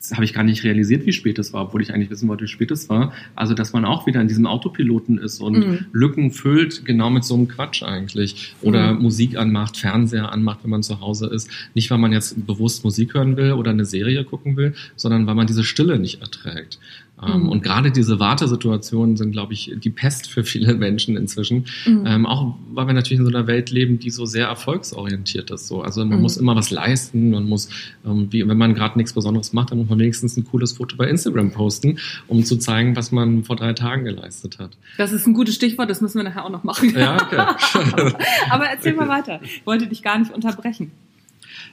jetzt 0.02 0.14
habe 0.14 0.24
ich 0.24 0.32
gar 0.32 0.42
nicht 0.42 0.64
realisiert, 0.64 1.06
wie 1.06 1.12
spät 1.12 1.38
es 1.38 1.52
war, 1.52 1.62
obwohl 1.62 1.80
ich 1.80 1.94
eigentlich 1.94 2.10
wissen 2.10 2.28
wollte, 2.28 2.42
wie 2.42 2.48
spät 2.48 2.72
es 2.72 2.88
war. 2.88 3.12
Also, 3.36 3.54
dass 3.54 3.72
man 3.72 3.84
auch 3.84 4.06
wieder 4.06 4.20
in 4.20 4.26
diesem 4.26 4.46
Autopiloten 4.46 5.16
ist 5.18 5.40
und 5.40 5.58
mhm. 5.58 5.86
Lücken 5.92 6.32
füllt, 6.32 6.84
genau 6.84 7.08
mit 7.08 7.22
so 7.22 7.34
einem 7.34 7.46
Quatsch 7.46 7.84
eigentlich. 7.84 8.54
Oder 8.62 8.94
mhm. 8.94 9.02
Musik 9.02 9.36
anmacht, 9.36 9.76
Fernseher 9.76 10.32
anmacht, 10.32 10.60
wenn 10.64 10.70
man 10.70 10.82
zu 10.82 11.00
Hause 11.00 11.28
ist. 11.28 11.48
Nicht, 11.74 11.88
weil 11.90 11.98
man 11.98 12.12
jetzt 12.12 12.46
bewusst 12.46 12.82
Musik 12.82 13.14
hören 13.14 13.36
will 13.36 13.52
oder 13.52 13.70
eine 13.70 13.84
Serie 13.84 14.24
gucken 14.24 14.56
will, 14.56 14.74
sondern 14.96 15.26
weil 15.28 15.36
man 15.36 15.46
diese 15.46 15.62
Stille 15.62 16.00
nicht 16.00 16.20
erträgt. 16.20 16.80
Ähm, 17.24 17.44
mhm. 17.44 17.48
Und 17.48 17.62
gerade 17.62 17.90
diese 17.90 18.18
Wartesituationen 18.18 19.16
sind, 19.16 19.32
glaube 19.32 19.52
ich, 19.52 19.72
die 19.76 19.90
Pest 19.90 20.30
für 20.30 20.44
viele 20.44 20.74
Menschen 20.82 21.16
inzwischen. 21.16 21.66
Mhm. 21.86 22.04
Ähm, 22.06 22.26
auch 22.26 22.56
weil 22.72 22.86
wir 22.86 22.94
natürlich 22.94 23.20
in 23.20 23.26
so 23.26 23.36
einer 23.36 23.46
Welt 23.46 23.70
leben, 23.70 23.98
die 23.98 24.10
so 24.10 24.26
sehr 24.26 24.46
erfolgsorientiert 24.46 25.50
ist. 25.50 25.68
So. 25.68 25.82
Also 25.82 26.04
man 26.04 26.16
mhm. 26.16 26.22
muss 26.22 26.36
immer 26.36 26.56
was 26.56 26.70
leisten, 26.70 27.30
man 27.30 27.48
muss, 27.48 27.68
ähm, 28.04 28.28
wie, 28.30 28.46
wenn 28.46 28.58
man 28.58 28.74
gerade 28.74 28.98
nichts 28.98 29.12
Besonderes 29.12 29.52
macht, 29.52 29.70
dann 29.70 29.78
muss 29.78 29.88
man 29.88 29.98
wenigstens 29.98 30.36
ein 30.36 30.44
cooles 30.44 30.72
Foto 30.72 30.96
bei 30.96 31.08
Instagram 31.08 31.52
posten, 31.52 31.98
um 32.28 32.44
zu 32.44 32.56
zeigen, 32.56 32.96
was 32.96 33.12
man 33.12 33.44
vor 33.44 33.56
drei 33.56 33.72
Tagen 33.72 34.04
geleistet 34.04 34.58
hat. 34.58 34.76
Das 34.98 35.12
ist 35.12 35.26
ein 35.26 35.34
gutes 35.34 35.54
Stichwort, 35.54 35.90
das 35.90 36.00
müssen 36.00 36.18
wir 36.18 36.24
nachher 36.24 36.44
auch 36.44 36.50
noch 36.50 36.64
machen. 36.64 36.92
Ja, 36.96 37.16
okay. 37.16 37.36
Aber 38.50 38.66
erzähl 38.66 38.94
okay. 38.94 39.06
mal 39.06 39.08
weiter. 39.08 39.40
Ich 39.42 39.66
wollte 39.66 39.86
dich 39.86 40.02
gar 40.02 40.18
nicht 40.18 40.32
unterbrechen. 40.32 40.90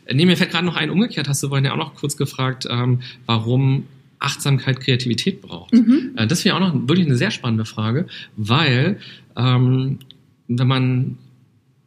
Äh, 0.06 0.16
nee, 0.16 0.26
mir 0.26 0.38
fällt 0.38 0.52
gerade 0.52 0.66
noch 0.66 0.76
ein, 0.76 0.90
umgekehrt 0.90 1.28
hast 1.28 1.42
du 1.44 1.48
vorhin 1.48 1.66
ja 1.66 1.74
auch 1.74 1.78
noch 1.78 1.96
kurz 1.96 2.18
gefragt, 2.18 2.68
ähm, 2.70 3.02
warum 3.26 3.86
Achtsamkeit 4.20 4.82
Kreativität 4.82 5.42
braucht. 5.42 5.74
Mhm. 5.74 6.12
Äh, 6.16 6.28
das 6.28 6.46
wäre 6.46 6.56
auch 6.56 6.60
noch 6.60 6.74
wirklich 6.88 7.06
eine 7.06 7.16
sehr 7.16 7.32
spannende 7.32 7.66
Frage, 7.66 8.08
weil 8.36 8.98
ähm, 9.36 10.00
wenn 10.48 10.68
man, 10.68 11.18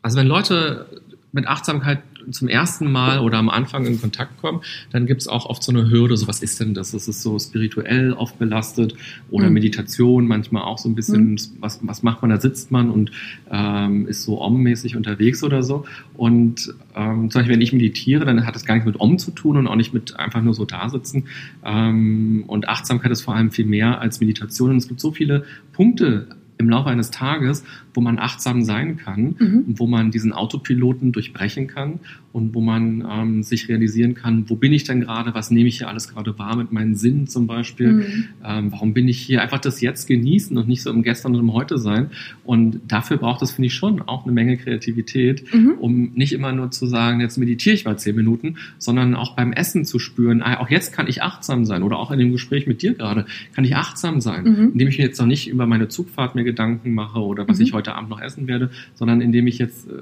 also 0.00 0.18
wenn 0.18 0.26
Leute 0.26 0.86
mit 1.32 1.46
Achtsamkeit 1.46 2.00
zum 2.30 2.48
ersten 2.48 2.90
Mal 2.90 3.20
oder 3.20 3.38
am 3.38 3.48
Anfang 3.48 3.86
in 3.86 4.00
Kontakt 4.00 4.40
kommen, 4.40 4.60
dann 4.90 5.06
gibt 5.06 5.22
es 5.22 5.28
auch 5.28 5.46
oft 5.46 5.62
so 5.62 5.72
eine 5.72 5.90
Hürde, 5.90 6.16
so 6.16 6.28
was 6.28 6.42
ist 6.42 6.60
denn 6.60 6.74
das? 6.74 6.92
Das 6.92 7.08
ist 7.08 7.22
so 7.22 7.38
spirituell 7.38 8.12
oft 8.12 8.38
belastet 8.38 8.94
oder 9.30 9.48
mhm. 9.48 9.54
Meditation 9.54 10.26
manchmal 10.26 10.62
auch 10.62 10.78
so 10.78 10.88
ein 10.88 10.94
bisschen, 10.94 11.32
mhm. 11.32 11.38
was, 11.60 11.80
was 11.82 12.02
macht 12.02 12.22
man, 12.22 12.30
da 12.30 12.40
sitzt 12.40 12.70
man 12.70 12.90
und 12.90 13.10
ähm, 13.50 14.06
ist 14.06 14.24
so 14.24 14.40
Om-mäßig 14.40 14.96
unterwegs 14.96 15.42
oder 15.42 15.62
so. 15.62 15.84
Und 16.14 16.74
ähm, 16.94 17.30
zum 17.30 17.40
Beispiel, 17.40 17.54
wenn 17.54 17.60
ich 17.60 17.72
meditiere, 17.72 18.24
dann 18.24 18.46
hat 18.46 18.54
das 18.54 18.64
gar 18.64 18.74
nichts 18.74 18.86
mit 18.86 19.00
Om 19.00 19.18
zu 19.18 19.30
tun 19.30 19.56
und 19.56 19.66
auch 19.66 19.76
nicht 19.76 19.92
mit 19.92 20.18
einfach 20.18 20.42
nur 20.42 20.54
so 20.54 20.64
da 20.64 20.88
sitzen. 20.88 21.24
Ähm, 21.64 22.44
und 22.46 22.68
Achtsamkeit 22.68 23.10
ist 23.10 23.22
vor 23.22 23.34
allem 23.34 23.50
viel 23.50 23.66
mehr 23.66 24.00
als 24.00 24.20
Meditation. 24.20 24.70
Und 24.70 24.76
es 24.76 24.88
gibt 24.88 25.00
so 25.00 25.12
viele 25.12 25.44
Punkte 25.72 26.28
im 26.58 26.70
Laufe 26.70 26.88
eines 26.88 27.10
Tages, 27.10 27.64
wo 27.94 28.00
man 28.00 28.18
achtsam 28.18 28.62
sein 28.62 28.96
kann, 28.96 29.36
mhm. 29.38 29.64
wo 29.66 29.86
man 29.86 30.10
diesen 30.10 30.32
Autopiloten 30.32 31.12
durchbrechen 31.12 31.66
kann 31.66 32.00
und 32.32 32.54
wo 32.54 32.60
man 32.60 33.06
ähm, 33.08 33.42
sich 33.42 33.68
realisieren 33.68 34.14
kann, 34.14 34.48
wo 34.48 34.56
bin 34.56 34.72
ich 34.72 34.84
denn 34.84 35.00
gerade, 35.00 35.34
was 35.34 35.50
nehme 35.50 35.68
ich 35.68 35.78
hier 35.78 35.88
alles 35.88 36.08
gerade 36.08 36.38
wahr 36.38 36.56
mit 36.56 36.72
meinen 36.72 36.94
Sinnen 36.94 37.26
zum 37.26 37.46
Beispiel, 37.46 37.92
mhm. 37.92 38.24
ähm, 38.44 38.72
warum 38.72 38.94
bin 38.94 39.08
ich 39.08 39.18
hier, 39.18 39.42
einfach 39.42 39.58
das 39.58 39.80
Jetzt 39.80 40.06
genießen 40.06 40.56
und 40.56 40.68
nicht 40.68 40.82
so 40.82 40.90
im 40.90 41.02
Gestern 41.02 41.34
und 41.34 41.40
im 41.40 41.52
Heute 41.52 41.78
sein. 41.78 42.10
Und 42.44 42.80
dafür 42.88 43.18
braucht 43.18 43.42
es, 43.42 43.52
finde 43.52 43.66
ich, 43.66 43.74
schon 43.74 44.00
auch 44.02 44.24
eine 44.24 44.32
Menge 44.32 44.56
Kreativität, 44.56 45.52
mhm. 45.52 45.72
um 45.78 46.12
nicht 46.14 46.32
immer 46.32 46.52
nur 46.52 46.70
zu 46.70 46.86
sagen, 46.86 47.20
jetzt 47.20 47.36
meditiere 47.36 47.74
ich 47.74 47.84
mal 47.84 47.98
zehn 47.98 48.16
Minuten, 48.16 48.56
sondern 48.78 49.14
auch 49.14 49.36
beim 49.36 49.52
Essen 49.52 49.84
zu 49.84 49.98
spüren, 49.98 50.42
ah, 50.42 50.60
auch 50.60 50.70
jetzt 50.70 50.92
kann 50.92 51.06
ich 51.08 51.22
achtsam 51.22 51.64
sein 51.64 51.82
oder 51.82 51.98
auch 51.98 52.10
in 52.10 52.18
dem 52.18 52.32
Gespräch 52.32 52.66
mit 52.66 52.82
dir 52.82 52.94
gerade, 52.94 53.26
kann 53.54 53.64
ich 53.64 53.76
achtsam 53.76 54.20
sein, 54.20 54.44
mhm. 54.44 54.70
indem 54.72 54.88
ich 54.88 54.98
mir 54.98 55.04
jetzt 55.04 55.20
noch 55.20 55.26
nicht 55.26 55.48
über 55.48 55.66
meine 55.66 55.88
Zugfahrt 55.88 56.34
mir 56.34 56.44
Gedanken 56.44 56.94
mache 56.94 57.20
oder 57.20 57.46
was 57.46 57.58
mhm. 57.58 57.64
ich 57.64 57.72
heute 57.72 57.81
Abend 57.88 58.10
noch 58.10 58.20
essen 58.20 58.46
werde, 58.46 58.70
sondern 58.94 59.20
indem 59.20 59.46
ich 59.46 59.58
jetzt 59.58 59.88
äh, 59.88 59.92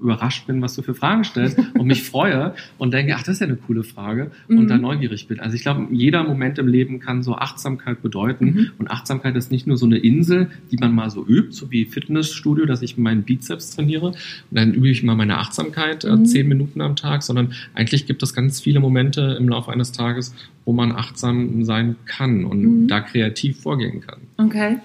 überrascht 0.00 0.46
bin, 0.46 0.60
was 0.62 0.74
du 0.74 0.82
für 0.82 0.94
Fragen 0.94 1.24
stellst 1.24 1.58
und 1.78 1.86
mich 1.86 2.02
freue 2.02 2.54
und 2.78 2.92
denke, 2.92 3.14
ach, 3.14 3.22
das 3.22 3.34
ist 3.34 3.40
ja 3.40 3.46
eine 3.46 3.56
coole 3.56 3.84
Frage 3.84 4.30
und 4.48 4.64
mhm. 4.64 4.68
dann 4.68 4.80
neugierig 4.80 5.28
bin. 5.28 5.40
Also 5.40 5.54
ich 5.54 5.62
glaube, 5.62 5.86
jeder 5.92 6.24
Moment 6.24 6.58
im 6.58 6.68
Leben 6.68 7.00
kann 7.00 7.22
so 7.22 7.36
Achtsamkeit 7.36 8.02
bedeuten 8.02 8.44
mhm. 8.44 8.70
und 8.78 8.90
Achtsamkeit 8.90 9.36
ist 9.36 9.50
nicht 9.50 9.66
nur 9.66 9.76
so 9.76 9.86
eine 9.86 9.98
Insel, 9.98 10.50
die 10.70 10.76
man 10.76 10.92
mal 10.94 11.10
so 11.10 11.24
übt, 11.26 11.52
so 11.52 11.70
wie 11.70 11.84
Fitnessstudio, 11.84 12.66
dass 12.66 12.82
ich 12.82 12.98
meinen 12.98 13.22
Bizeps 13.22 13.74
trainiere 13.74 14.06
und 14.06 14.16
dann 14.50 14.74
übe 14.74 14.90
ich 14.90 15.02
mal 15.02 15.14
meine 15.14 15.38
Achtsamkeit 15.38 16.04
äh, 16.04 16.16
mhm. 16.16 16.26
zehn 16.26 16.48
Minuten 16.48 16.80
am 16.80 16.96
Tag, 16.96 17.22
sondern 17.22 17.52
eigentlich 17.74 18.06
gibt 18.06 18.22
es 18.22 18.34
ganz 18.34 18.60
viele 18.60 18.80
Momente 18.80 19.36
im 19.38 19.48
Laufe 19.48 19.70
eines 19.70 19.92
Tages, 19.92 20.34
wo 20.64 20.72
man 20.72 20.92
achtsam 20.92 21.64
sein 21.64 21.96
kann 22.04 22.44
und 22.44 22.62
mhm. 22.62 22.88
da 22.88 23.00
kreativ 23.00 23.60
vorgehen 23.60 24.00
kann. 24.00 24.20
Okay. 24.36 24.78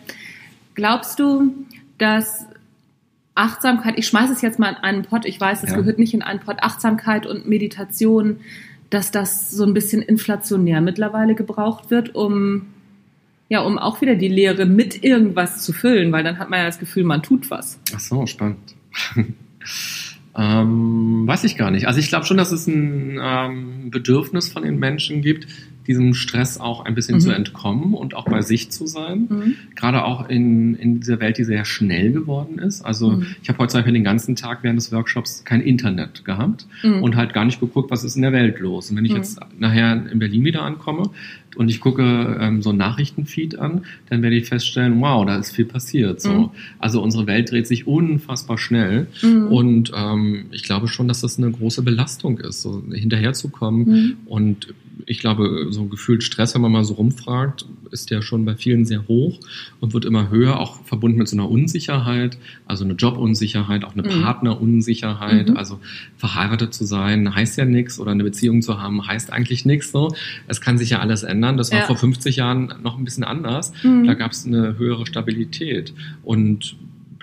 Glaubst 0.76 1.20
du, 1.20 1.54
dass 1.98 2.46
Achtsamkeit, 3.36 3.96
ich 3.98 4.08
schmeiße 4.08 4.34
es 4.34 4.42
jetzt 4.42 4.60
mal 4.60 4.70
in 4.70 4.76
einen 4.76 5.04
Pott, 5.04 5.26
ich 5.26 5.40
weiß, 5.40 5.64
es 5.64 5.72
ja. 5.72 5.76
gehört 5.76 6.00
nicht 6.00 6.14
in 6.14 6.22
einen 6.22 6.40
Pott, 6.40 6.58
Achtsamkeit 6.62 7.26
und 7.26 7.48
Meditation, 7.48 8.38
dass 8.90 9.12
das 9.12 9.52
so 9.52 9.66
ein 9.66 9.74
bisschen 9.74 10.02
inflationär 10.02 10.80
mittlerweile 10.82 11.36
gebraucht 11.36 11.92
wird, 11.92 12.16
um 12.16 12.68
ja, 13.48 13.62
um 13.62 13.78
auch 13.78 14.02
wieder 14.02 14.16
die 14.16 14.28
Lehre 14.28 14.66
mit 14.66 15.04
irgendwas 15.04 15.64
zu 15.64 15.72
füllen, 15.72 16.12
weil 16.12 16.24
dann 16.24 16.40
hat 16.40 16.50
man 16.50 16.60
ja 16.60 16.66
das 16.66 16.80
Gefühl, 16.80 17.04
man 17.04 17.22
tut 17.22 17.52
was. 17.52 17.80
Ach 17.94 18.00
so, 18.00 18.26
spannend. 18.26 18.76
ähm, 20.36 21.28
weiß 21.28 21.44
ich 21.44 21.56
gar 21.56 21.70
nicht. 21.70 21.88
Also 21.88 22.00
ich 22.00 22.10
glaube 22.10 22.26
schon, 22.26 22.38
dass 22.38 22.52
es 22.52 22.66
ein 22.66 23.20
ähm, 23.22 23.92
Bedürfnis 23.92 24.50
von 24.50 24.64
den 24.64 24.80
Menschen 24.80 25.22
gibt, 25.22 25.48
diesem 25.88 26.14
Stress 26.14 26.60
auch 26.60 26.86
ein 26.86 26.96
bisschen 26.96 27.16
mhm. 27.16 27.22
zu 27.22 27.32
entkommen 27.32 27.94
und 27.94 28.16
auch 28.16 28.26
bei 28.26 28.42
sich 28.42 28.72
zu 28.72 28.88
sein. 28.88 29.28
Mhm. 29.30 29.56
Gerade 29.76 30.04
auch 30.06 30.30
in, 30.30 30.76
in 30.76 31.00
dieser 31.00 31.20
Welt, 31.20 31.38
die 31.38 31.44
sehr 31.44 31.66
schnell 31.66 32.12
geworden 32.12 32.60
ist. 32.60 32.84
Also 32.84 33.12
mhm. 33.12 33.28
ich 33.42 33.50
habe 33.50 33.60
heute 33.60 33.72
zum 33.72 33.80
Beispiel 33.80 33.94
den 33.94 34.04
ganzen 34.04 34.36
Tag 34.36 34.60
während 34.64 34.80
des 34.80 34.92
Workshops 34.92 35.44
kein 35.46 35.62
Internet 35.62 36.26
gehabt 36.26 36.68
mhm. 36.84 37.04
und 37.04 37.16
halt 37.16 37.34
gar 37.34 37.46
nicht 37.46 37.60
geguckt, 37.60 37.92
was 37.92 38.04
ist 38.04 38.16
in 38.16 38.22
der 38.22 38.34
Welt 38.34 38.60
los. 38.60 38.90
Und 38.90 38.98
wenn 38.98 39.06
ich 39.06 39.12
mhm. 39.12 39.18
jetzt 39.18 39.40
nachher 39.60 40.10
in 40.12 40.20
Berlin 40.20 40.44
wieder 40.44 40.64
ankomme, 40.64 41.12
und 41.56 41.70
ich 41.70 41.80
gucke 41.80 42.38
ähm, 42.40 42.62
so 42.62 42.72
ein 42.72 42.78
Nachrichtenfeed 42.78 43.58
an, 43.60 43.86
dann 44.10 44.22
werde 44.22 44.36
ich 44.36 44.48
feststellen, 44.48 45.00
wow, 45.00 45.26
da 45.26 45.38
ist 45.38 45.56
viel 45.56 45.66
passiert. 45.66 46.22
So. 46.22 46.34
Mhm. 46.34 46.50
Also 46.80 47.02
unsere 47.02 47.28
Welt 47.28 47.52
dreht 47.52 47.68
sich 47.68 47.88
unfassbar 47.88 48.58
schnell 48.58 49.08
und 49.50 49.92
ähm, 49.96 50.46
ich 50.52 50.64
glaube 50.64 50.88
schon, 50.88 51.08
dass 51.08 51.22
das 51.22 51.38
eine 51.38 51.52
große 51.52 51.82
Belastung 51.82 52.40
ist, 52.40 52.62
so 52.62 52.84
hinterherzukommen 52.92 54.18
und 54.26 54.74
ich 55.06 55.20
glaube, 55.20 55.68
so 55.70 55.86
gefühlt 55.86 56.24
Stress, 56.24 56.56
wenn 56.56 56.62
man 56.62 56.72
mal 56.72 56.84
so 56.84 56.96
rumfragt, 56.96 57.66
ist 57.92 58.10
ja 58.10 58.22
schon 58.22 58.46
bei 58.46 58.56
vielen 58.56 58.86
sehr 58.86 59.08
hoch 59.08 59.40
und 59.80 59.94
wird 59.94 60.06
immer 60.06 60.30
höher, 60.30 60.60
auch 60.60 60.84
verbunden 60.84 61.18
mit 61.18 61.28
so 61.28 61.36
einer 61.36 61.50
Unsicherheit, 61.50 62.38
also 62.66 62.84
eine 62.84 62.94
Jobunsicherheit, 62.94 63.84
auch 63.84 63.96
eine 63.96 64.04
mhm. 64.04 64.22
Partnerunsicherheit. 64.22 65.50
Mhm. 65.50 65.58
Also 65.58 65.80
verheiratet 66.18 66.74
zu 66.74 66.86
sein 66.86 67.34
heißt 67.34 67.58
ja 67.58 67.66
nichts 67.66 68.00
oder 68.00 68.12
eine 68.12 68.24
Beziehung 68.24 68.62
zu 68.62 68.82
haben 68.82 69.06
heißt 69.06 69.32
eigentlich 69.32 69.66
nichts 69.66 69.92
so. 69.92 70.14
Es 70.48 70.62
kann 70.62 70.78
sich 70.78 70.92
ja 70.92 71.00
alles 71.00 71.24
ändern. 71.24 71.58
Das 71.58 71.72
war 71.72 71.80
ja. 71.80 71.86
vor 71.86 71.98
50 71.98 72.38
Jahren 72.38 72.74
noch 72.84 72.98
ein 72.98 73.06
bisschen 73.06 73.24
anders. 73.24 73.74
Mhm. 73.84 74.06
Da 74.06 74.14
gab 74.14 74.32
es 74.32 74.46
eine 74.46 74.78
höhere 74.78 75.06
Stabilität. 75.06 75.94
Und 76.24 76.76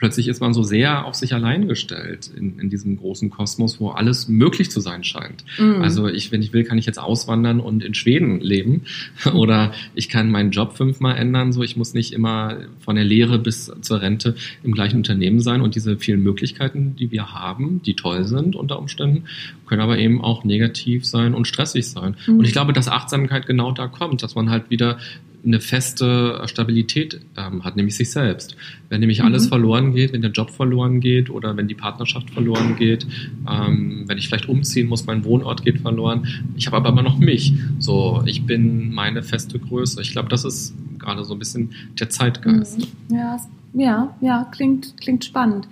plötzlich 0.02 0.26
ist 0.26 0.40
man 0.40 0.52
so 0.52 0.64
sehr 0.64 1.06
auf 1.06 1.14
sich 1.14 1.32
allein 1.32 1.68
gestellt 1.68 2.28
in, 2.36 2.58
in 2.58 2.70
diesem 2.70 2.96
großen 2.96 3.30
Kosmos, 3.30 3.78
wo 3.78 3.90
alles 3.90 4.26
möglich 4.26 4.68
zu 4.68 4.80
sein 4.80 5.04
scheint. 5.04 5.44
Mhm. 5.60 5.80
Also 5.80 6.08
ich, 6.08 6.32
wenn 6.32 6.42
ich 6.42 6.52
will, 6.52 6.64
kann 6.64 6.76
ich 6.76 6.86
jetzt 6.86 6.98
auswandern 6.98 7.60
und 7.60 7.84
in 7.84 7.94
Schweden 7.94 8.40
leben 8.40 8.80
oder 9.32 9.70
ich 9.94 10.08
kann 10.08 10.28
meinen 10.28 10.50
Job 10.50 10.76
fünfmal 10.76 11.16
ändern. 11.16 11.52
So, 11.52 11.62
ich 11.62 11.76
muss 11.76 11.94
nicht 11.94 12.12
immer 12.12 12.62
von 12.80 12.96
der 12.96 13.04
Lehre 13.04 13.38
bis 13.38 13.70
zur 13.80 14.00
Rente 14.00 14.34
im 14.64 14.72
gleichen 14.72 14.96
Unternehmen 14.96 15.38
sein 15.38 15.60
und 15.60 15.76
diese 15.76 15.96
vielen 15.96 16.20
Möglichkeiten, 16.20 16.96
die 16.96 17.12
wir 17.12 17.32
haben, 17.32 17.80
die 17.82 17.94
toll 17.94 18.24
sind 18.24 18.56
unter 18.56 18.80
Umständen, 18.80 19.26
können 19.72 19.80
aber 19.80 19.96
eben 19.96 20.20
auch 20.20 20.44
negativ 20.44 21.06
sein 21.06 21.32
und 21.32 21.46
stressig 21.46 21.88
sein. 21.88 22.14
Mhm. 22.26 22.40
Und 22.40 22.44
ich 22.44 22.52
glaube, 22.52 22.74
dass 22.74 22.88
Achtsamkeit 22.88 23.46
genau 23.46 23.72
da 23.72 23.88
kommt, 23.88 24.22
dass 24.22 24.34
man 24.34 24.50
halt 24.50 24.68
wieder 24.68 24.98
eine 25.46 25.60
feste 25.60 26.42
Stabilität 26.44 27.22
ähm, 27.38 27.64
hat, 27.64 27.76
nämlich 27.76 27.96
sich 27.96 28.10
selbst. 28.10 28.54
Wenn 28.90 29.00
nämlich 29.00 29.20
mhm. 29.20 29.28
alles 29.28 29.46
verloren 29.48 29.94
geht, 29.94 30.12
wenn 30.12 30.20
der 30.20 30.30
Job 30.30 30.50
verloren 30.50 31.00
geht 31.00 31.30
oder 31.30 31.56
wenn 31.56 31.68
die 31.68 31.74
Partnerschaft 31.74 32.28
verloren 32.28 32.76
geht, 32.76 33.06
ähm, 33.50 34.04
wenn 34.06 34.18
ich 34.18 34.28
vielleicht 34.28 34.46
umziehen 34.46 34.88
muss, 34.88 35.06
mein 35.06 35.24
Wohnort 35.24 35.64
geht 35.64 35.80
verloren. 35.80 36.26
Ich 36.54 36.66
habe 36.66 36.76
aber 36.76 36.90
immer 36.90 37.02
noch 37.02 37.16
mich. 37.16 37.54
So, 37.78 38.22
ich 38.26 38.44
bin 38.44 38.92
meine 38.92 39.22
feste 39.22 39.58
Größe. 39.58 40.02
Ich 40.02 40.12
glaube, 40.12 40.28
das 40.28 40.44
ist 40.44 40.74
gerade 40.98 41.24
so 41.24 41.32
ein 41.32 41.38
bisschen 41.38 41.70
der 41.98 42.10
Zeitgeist. 42.10 42.78
Mhm. 43.08 43.16
Ja, 43.16 43.40
ja, 43.72 44.14
ja, 44.20 44.50
klingt, 44.52 44.98
klingt 45.00 45.24
spannend. 45.24 45.66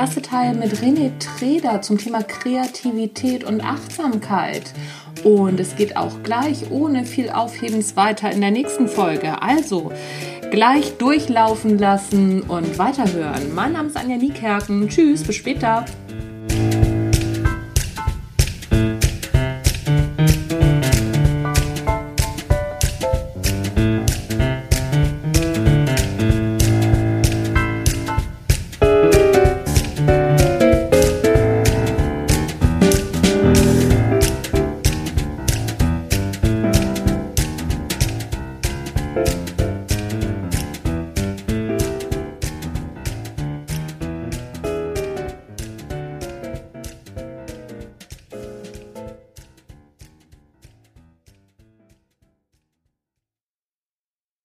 Erste 0.00 0.22
Teil 0.22 0.54
mit 0.54 0.72
René 0.76 1.10
Treder 1.18 1.82
zum 1.82 1.98
Thema 1.98 2.22
Kreativität 2.22 3.44
und 3.44 3.62
Achtsamkeit. 3.62 4.72
Und 5.24 5.60
es 5.60 5.76
geht 5.76 5.94
auch 5.94 6.22
gleich 6.22 6.70
ohne 6.70 7.04
viel 7.04 7.28
Aufhebens 7.28 7.96
weiter 7.96 8.30
in 8.30 8.40
der 8.40 8.50
nächsten 8.50 8.88
Folge. 8.88 9.42
Also 9.42 9.92
gleich 10.50 10.96
durchlaufen 10.96 11.78
lassen 11.78 12.40
und 12.40 12.78
weiterhören. 12.78 13.54
Mein 13.54 13.74
Name 13.74 13.88
ist 13.88 13.96
Anja 13.98 14.16
Niekerken. 14.16 14.88
Tschüss, 14.88 15.22
bis 15.22 15.36
später. 15.36 15.84